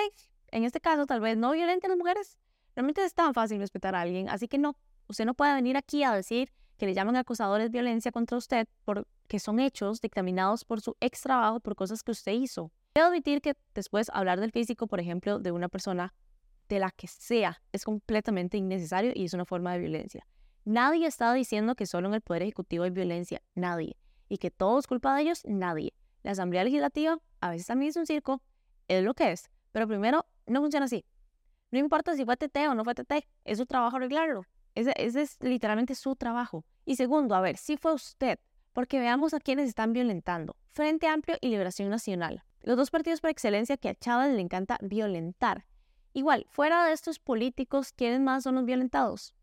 En 0.52 0.62
este 0.62 0.80
caso, 0.80 1.04
tal 1.04 1.18
vez 1.18 1.36
no 1.36 1.50
violente 1.50 1.88
a 1.88 1.90
las 1.90 1.98
mujeres. 1.98 2.38
Realmente 2.76 3.04
es 3.04 3.12
tan 3.12 3.34
fácil 3.34 3.58
respetar 3.58 3.96
a 3.96 4.02
alguien, 4.02 4.28
así 4.28 4.46
que 4.46 4.58
no, 4.58 4.76
usted 5.08 5.24
no 5.24 5.34
puede 5.34 5.52
venir 5.52 5.76
aquí 5.76 6.04
a 6.04 6.12
decir 6.12 6.52
que 6.76 6.86
le 6.86 6.94
llaman 6.94 7.16
acosadores 7.16 7.72
violencia 7.72 8.12
contra 8.12 8.38
usted 8.38 8.68
porque 8.84 9.40
son 9.40 9.58
hechos 9.58 10.00
dictaminados 10.00 10.64
por 10.64 10.80
su 10.80 10.96
ex 11.00 11.22
trabajo 11.22 11.58
por 11.58 11.74
cosas 11.74 12.04
que 12.04 12.12
usted 12.12 12.34
hizo. 12.34 12.70
Debo 12.92 13.06
admitir 13.06 13.40
que 13.40 13.56
después 13.72 14.10
hablar 14.12 14.40
del 14.40 14.50
físico, 14.50 14.88
por 14.88 14.98
ejemplo, 14.98 15.38
de 15.38 15.52
una 15.52 15.68
persona 15.68 16.12
de 16.68 16.80
la 16.80 16.90
que 16.90 17.06
sea, 17.06 17.62
es 17.72 17.84
completamente 17.84 18.56
innecesario 18.56 19.12
y 19.14 19.26
es 19.26 19.32
una 19.32 19.44
forma 19.44 19.72
de 19.72 19.78
violencia. 19.78 20.26
Nadie 20.64 21.06
está 21.06 21.32
diciendo 21.32 21.76
que 21.76 21.86
solo 21.86 22.08
en 22.08 22.14
el 22.14 22.20
Poder 22.20 22.42
Ejecutivo 22.42 22.82
hay 22.82 22.90
violencia, 22.90 23.42
nadie. 23.54 23.96
Y 24.28 24.38
que 24.38 24.50
todo 24.50 24.78
es 24.78 24.88
culpa 24.88 25.14
de 25.14 25.22
ellos, 25.22 25.42
nadie. 25.44 25.94
La 26.22 26.32
Asamblea 26.32 26.64
Legislativa 26.64 27.18
a 27.40 27.50
veces 27.50 27.68
también 27.68 27.90
es 27.90 27.96
un 27.96 28.06
circo, 28.06 28.42
es 28.88 29.04
lo 29.04 29.14
que 29.14 29.30
es. 29.30 29.50
Pero 29.70 29.86
primero, 29.86 30.26
no 30.46 30.60
funciona 30.60 30.86
así. 30.86 31.04
No 31.70 31.78
importa 31.78 32.16
si 32.16 32.24
fue 32.24 32.36
TT 32.36 32.56
o 32.68 32.74
no 32.74 32.82
fue 32.82 32.94
TT, 32.94 33.24
es 33.44 33.58
su 33.58 33.66
trabajo 33.66 33.98
arreglarlo. 33.98 34.44
Ese, 34.74 34.92
ese 34.96 35.22
es 35.22 35.36
literalmente 35.40 35.94
su 35.94 36.16
trabajo. 36.16 36.64
Y 36.84 36.96
segundo, 36.96 37.36
a 37.36 37.40
ver, 37.40 37.56
si 37.56 37.76
fue 37.76 37.94
usted, 37.94 38.40
porque 38.72 38.98
veamos 38.98 39.32
a 39.32 39.38
quienes 39.38 39.68
están 39.68 39.92
violentando. 39.92 40.56
Frente 40.72 41.06
Amplio 41.06 41.36
y 41.40 41.50
Liberación 41.50 41.88
Nacional. 41.88 42.42
Los 42.62 42.76
dos 42.76 42.90
partidos 42.90 43.20
por 43.20 43.30
excelencia 43.30 43.76
que 43.76 43.88
a 43.88 43.94
Chávez 43.94 44.34
le 44.34 44.42
encanta 44.42 44.78
violentar. 44.82 45.66
Igual, 46.12 46.46
fuera 46.50 46.84
de 46.86 46.92
estos 46.92 47.18
políticos, 47.18 47.92
¿quiénes 47.92 48.20
más 48.20 48.42
son 48.42 48.56
los 48.56 48.64
violentados? 48.64 49.34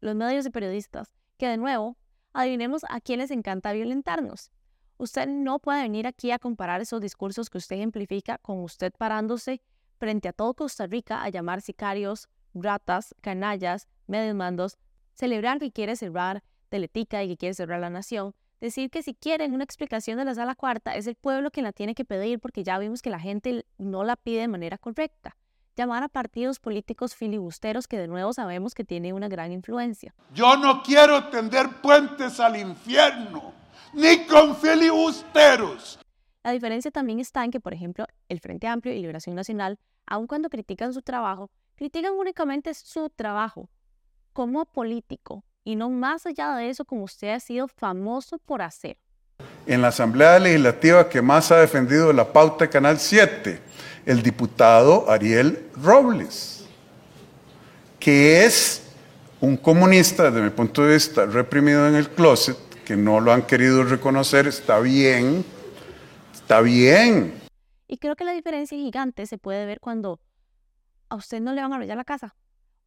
Los 0.00 0.14
medios 0.14 0.46
y 0.46 0.50
periodistas, 0.50 1.12
que 1.38 1.46
de 1.46 1.58
nuevo, 1.58 1.96
adivinemos 2.32 2.84
a 2.88 3.00
quién 3.00 3.20
les 3.20 3.30
encanta 3.30 3.72
violentarnos. 3.72 4.50
Usted 4.98 5.28
no 5.28 5.58
puede 5.58 5.82
venir 5.82 6.06
aquí 6.06 6.30
a 6.30 6.38
comparar 6.38 6.80
esos 6.80 7.00
discursos 7.00 7.50
que 7.50 7.58
usted 7.58 7.76
ejemplifica 7.76 8.38
con 8.38 8.62
usted 8.62 8.92
parándose 8.96 9.60
frente 9.98 10.28
a 10.28 10.32
todo 10.32 10.54
Costa 10.54 10.86
Rica 10.86 11.22
a 11.22 11.28
llamar 11.28 11.60
sicarios, 11.60 12.28
ratas, 12.54 13.14
canallas, 13.20 13.88
medios 14.06 14.34
mandos, 14.34 14.78
celebrar 15.14 15.58
que 15.58 15.70
quiere 15.70 15.96
cerrar 15.96 16.42
Teletica 16.68 17.22
y 17.22 17.28
que 17.28 17.36
quiere 17.36 17.54
cerrar 17.54 17.80
la 17.80 17.90
nación, 17.90 18.34
decir 18.60 18.90
que 18.90 19.02
si 19.02 19.14
quieren 19.14 19.54
una 19.54 19.64
explicación 19.64 20.18
de 20.18 20.24
la 20.24 20.34
sala 20.34 20.54
cuarta 20.54 20.94
es 20.94 21.06
el 21.06 21.14
pueblo 21.14 21.50
quien 21.50 21.64
la 21.64 21.72
tiene 21.72 21.94
que 21.94 22.04
pedir 22.04 22.38
porque 22.40 22.64
ya 22.64 22.78
vimos 22.78 23.02
que 23.02 23.10
la 23.10 23.20
gente 23.20 23.64
no 23.78 24.04
la 24.04 24.16
pide 24.16 24.40
de 24.40 24.48
manera 24.48 24.78
correcta 24.78 25.36
llamar 25.76 26.02
a 26.02 26.08
partidos 26.08 26.58
políticos 26.58 27.14
filibusteros 27.14 27.86
que 27.86 27.98
de 27.98 28.08
nuevo 28.08 28.32
sabemos 28.32 28.74
que 28.74 28.84
tienen 28.84 29.14
una 29.14 29.28
gran 29.28 29.52
influencia. 29.52 30.14
Yo 30.34 30.56
no 30.56 30.82
quiero 30.82 31.28
tender 31.28 31.68
puentes 31.82 32.40
al 32.40 32.56
infierno, 32.56 33.52
ni 33.92 34.24
con 34.26 34.56
filibusteros. 34.56 35.98
La 36.42 36.52
diferencia 36.52 36.90
también 36.90 37.20
está 37.20 37.44
en 37.44 37.50
que, 37.50 37.60
por 37.60 37.74
ejemplo, 37.74 38.06
el 38.28 38.40
Frente 38.40 38.66
Amplio 38.66 38.94
y 38.94 39.00
Liberación 39.00 39.36
Nacional, 39.36 39.78
aun 40.06 40.26
cuando 40.26 40.48
critican 40.48 40.94
su 40.94 41.02
trabajo, 41.02 41.50
critican 41.74 42.14
únicamente 42.14 42.72
su 42.72 43.10
trabajo 43.10 43.68
como 44.32 44.64
político 44.64 45.44
y 45.66 45.74
no 45.74 45.90
más 45.90 46.26
allá 46.26 46.54
de 46.54 46.70
eso 46.70 46.84
como 46.84 47.02
usted 47.02 47.30
ha 47.30 47.40
sido 47.40 47.66
famoso 47.66 48.38
por 48.38 48.62
hacer. 48.62 48.96
En 49.66 49.82
la 49.82 49.88
Asamblea 49.88 50.38
Legislativa 50.38 51.08
que 51.08 51.20
más 51.20 51.50
ha 51.50 51.56
defendido 51.56 52.12
la 52.12 52.32
pauta 52.32 52.70
Canal 52.70 53.00
7, 53.00 53.60
el 54.06 54.22
diputado 54.22 55.10
Ariel 55.10 55.68
Robles, 55.74 56.68
que 57.98 58.44
es 58.44 58.80
un 59.40 59.56
comunista 59.56 60.30
desde 60.30 60.40
mi 60.40 60.50
punto 60.50 60.84
de 60.84 60.94
vista 60.94 61.26
reprimido 61.26 61.88
en 61.88 61.96
el 61.96 62.10
closet, 62.10 62.56
que 62.84 62.96
no 62.96 63.18
lo 63.18 63.32
han 63.32 63.42
querido 63.42 63.82
reconocer, 63.82 64.46
está 64.46 64.78
bien, 64.78 65.44
está 66.32 66.60
bien. 66.60 67.34
Y 67.88 67.98
creo 67.98 68.14
que 68.14 68.24
la 68.24 68.32
diferencia 68.32 68.78
gigante 68.78 69.26
se 69.26 69.36
puede 69.36 69.66
ver 69.66 69.80
cuando 69.80 70.20
a 71.08 71.16
usted 71.16 71.40
no 71.40 71.52
le 71.52 71.60
van 71.60 71.72
a 71.72 71.78
rayar 71.78 71.96
la 71.96 72.04
casa. 72.04 72.36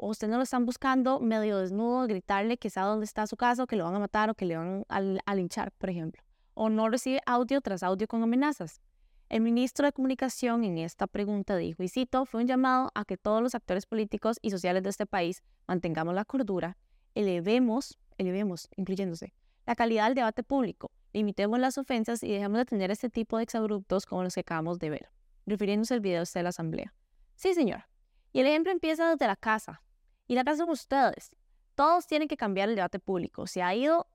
O 0.01 0.07
usted 0.07 0.29
no 0.29 0.38
lo 0.38 0.43
están 0.43 0.65
buscando 0.65 1.19
medio 1.19 1.57
desnudo, 1.57 2.07
gritarle 2.07 2.57
que 2.57 2.69
sabe 2.69 2.88
dónde 2.88 3.03
está 3.03 3.27
su 3.27 3.35
casa, 3.35 3.67
que 3.67 3.75
lo 3.75 3.83
van 3.83 3.95
a 3.95 3.99
matar, 3.99 4.29
o 4.29 4.33
que 4.33 4.45
le 4.45 4.55
van 4.55 4.85
a, 4.88 5.35
linchar, 5.35 5.73
por 5.73 5.89
ejemplo. 5.89 6.23
O 6.53 6.69
no 6.69 6.88
recibe 6.88 7.19
audio 7.25 7.59
tras 7.59 7.83
audio 7.83 8.07
con 8.07 8.23
amenazas. 8.23 8.79
El 9.27 9.41
ministro 9.41 9.85
de 9.85 9.91
Comunicación 9.91 10.63
en 10.63 10.77
esta 10.77 11.05
pregunta 11.05 11.57
dijo, 11.57 11.83
y 11.83 11.89
cito, 11.89 12.25
fue 12.25 12.39
un 12.39 12.47
llamado 12.47 12.91
a 12.95 13.03
que 13.03 13.17
todos 13.17 13.43
los 13.43 13.55
actores 13.55 13.85
políticos 13.85 14.38
y 14.41 14.51
sociales 14.51 14.83
de 14.83 14.89
este 14.89 15.05
país 15.05 15.43
mantengamos 15.67 16.15
la 16.15 16.23
cordura, 16.23 16.77
elevemos, 17.13 17.99
elevemos, 18.17 18.69
incluyéndose, 18.77 19.33
la 19.65 19.75
calidad 19.75 20.05
del 20.05 20.15
debate 20.15 20.43
público, 20.43 20.91
limitemos 21.12 21.59
las 21.59 21.77
ofensas 21.77 22.23
y 22.23 22.31
dejemos 22.31 22.59
de 22.59 22.65
tener 22.65 22.89
este 22.89 23.09
tipo 23.09 23.35
de 23.35 23.43
exabruptos 23.43 24.05
como 24.05 24.23
los 24.23 24.33
que 24.33 24.39
acabamos 24.39 24.79
de 24.79 24.91
ver, 24.91 25.09
refiriéndose 25.45 25.93
al 25.93 25.99
video 25.99 26.23
de 26.23 26.43
la 26.43 26.49
asamblea. 26.49 26.93
Sí, 27.35 27.53
señora. 27.53 27.89
Y 28.31 28.39
el 28.39 28.47
ejemplo 28.47 28.71
empieza 28.71 29.09
desde 29.09 29.27
la 29.27 29.35
casa. 29.35 29.81
Y 30.30 30.36
la 30.36 30.44
casa 30.44 30.58
son 30.58 30.70
ustedes. 30.70 31.32
Todos 31.74 32.06
tienen 32.06 32.28
que 32.28 32.38
cambiar 32.38 32.70
el 32.70 32.76
debate 32.76 33.00
público. 33.00 33.48
Se 33.48 33.63
ha 33.63 33.74
ido 33.74 34.06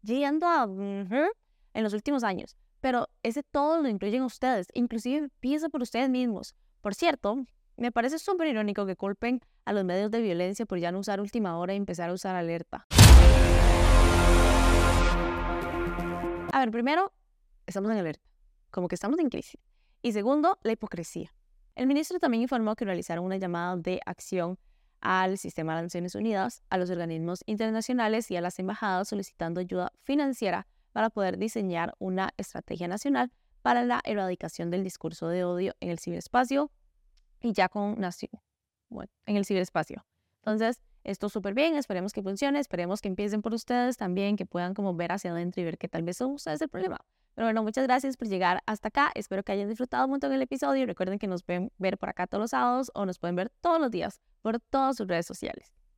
yendo 0.00 0.46
a... 0.46 0.64
en 0.64 1.82
los 1.82 1.92
últimos 1.92 2.24
años. 2.24 2.56
Pero 2.80 3.10
ese 3.22 3.42
todo 3.42 3.82
lo 3.82 3.88
incluyen 3.90 4.22
ustedes. 4.22 4.68
Inclusive 4.72 5.28
piensa 5.40 5.68
por 5.68 5.82
ustedes 5.82 6.08
mismos. 6.08 6.54
Por 6.80 6.94
cierto, 6.94 7.44
me 7.76 7.92
parece 7.92 8.18
súper 8.18 8.46
irónico 8.46 8.86
que 8.86 8.96
culpen 8.96 9.42
a 9.66 9.74
los 9.74 9.84
medios 9.84 10.10
de 10.10 10.22
violencia 10.22 10.64
por 10.64 10.78
ya 10.78 10.90
no 10.92 11.00
usar 11.00 11.20
última 11.20 11.58
hora 11.58 11.74
y 11.74 11.76
empezar 11.76 12.08
a 12.08 12.14
usar 12.14 12.36
alerta. 12.36 12.86
A 16.52 16.58
ver, 16.58 16.70
primero, 16.70 17.12
estamos 17.66 17.90
en 17.90 17.98
alerta, 17.98 18.26
como 18.70 18.88
que 18.88 18.94
estamos 18.94 19.18
en 19.18 19.28
crisis. 19.28 19.60
Y 20.00 20.12
segundo, 20.12 20.58
la 20.62 20.72
hipocresía. 20.72 21.34
El 21.74 21.86
ministro 21.86 22.18
también 22.18 22.44
informó 22.44 22.76
que 22.76 22.86
realizaron 22.86 23.26
una 23.26 23.36
llamada 23.36 23.76
de 23.76 24.00
acción 24.06 24.58
al 25.04 25.38
sistema 25.38 25.72
de 25.72 25.82
las 25.82 25.84
Naciones 25.84 26.14
Unidas, 26.16 26.62
a 26.70 26.78
los 26.78 26.90
organismos 26.90 27.44
internacionales 27.46 28.30
y 28.30 28.36
a 28.36 28.40
las 28.40 28.58
embajadas 28.58 29.08
solicitando 29.08 29.60
ayuda 29.60 29.92
financiera 30.02 30.66
para 30.92 31.10
poder 31.10 31.38
diseñar 31.38 31.94
una 31.98 32.32
estrategia 32.38 32.88
nacional 32.88 33.30
para 33.62 33.84
la 33.84 34.00
erradicación 34.04 34.70
del 34.70 34.82
discurso 34.82 35.28
de 35.28 35.44
odio 35.44 35.74
en 35.80 35.90
el 35.90 35.98
ciberespacio 35.98 36.70
y 37.40 37.52
ya 37.52 37.68
con 37.68 38.00
nación, 38.00 38.30
bueno, 38.88 39.12
en 39.26 39.36
el 39.36 39.44
ciberespacio. 39.44 40.04
Entonces, 40.42 40.82
esto 41.04 41.28
súper 41.28 41.52
bien, 41.52 41.76
esperemos 41.76 42.12
que 42.12 42.22
funcione, 42.22 42.58
esperemos 42.58 43.02
que 43.02 43.08
empiecen 43.08 43.42
por 43.42 43.52
ustedes 43.52 43.98
también, 43.98 44.36
que 44.36 44.46
puedan 44.46 44.72
como 44.72 44.94
ver 44.94 45.12
hacia 45.12 45.32
adentro 45.32 45.60
y 45.60 45.64
ver 45.64 45.76
que 45.76 45.88
tal 45.88 46.02
vez 46.02 46.16
son 46.16 46.32
ustedes 46.32 46.62
el 46.62 46.68
problema. 46.70 46.98
Pero 47.34 47.46
bueno, 47.46 47.62
muchas 47.62 47.84
gracias 47.84 48.16
por 48.16 48.28
llegar 48.28 48.62
hasta 48.66 48.88
acá. 48.88 49.10
Espero 49.14 49.42
que 49.42 49.52
hayan 49.52 49.68
disfrutado 49.68 50.04
un 50.04 50.12
montón 50.12 50.32
el 50.32 50.42
episodio. 50.42 50.86
Recuerden 50.86 51.18
que 51.18 51.26
nos 51.26 51.42
pueden 51.42 51.72
ver 51.78 51.98
por 51.98 52.08
acá 52.08 52.26
todos 52.26 52.40
los 52.42 52.50
sábados 52.50 52.90
o 52.94 53.06
nos 53.06 53.18
pueden 53.18 53.36
ver 53.36 53.50
todos 53.60 53.80
los 53.80 53.90
días 53.90 54.20
por 54.42 54.60
todas 54.60 54.96
sus 54.96 55.08
redes 55.08 55.26
sociales. 55.26 55.72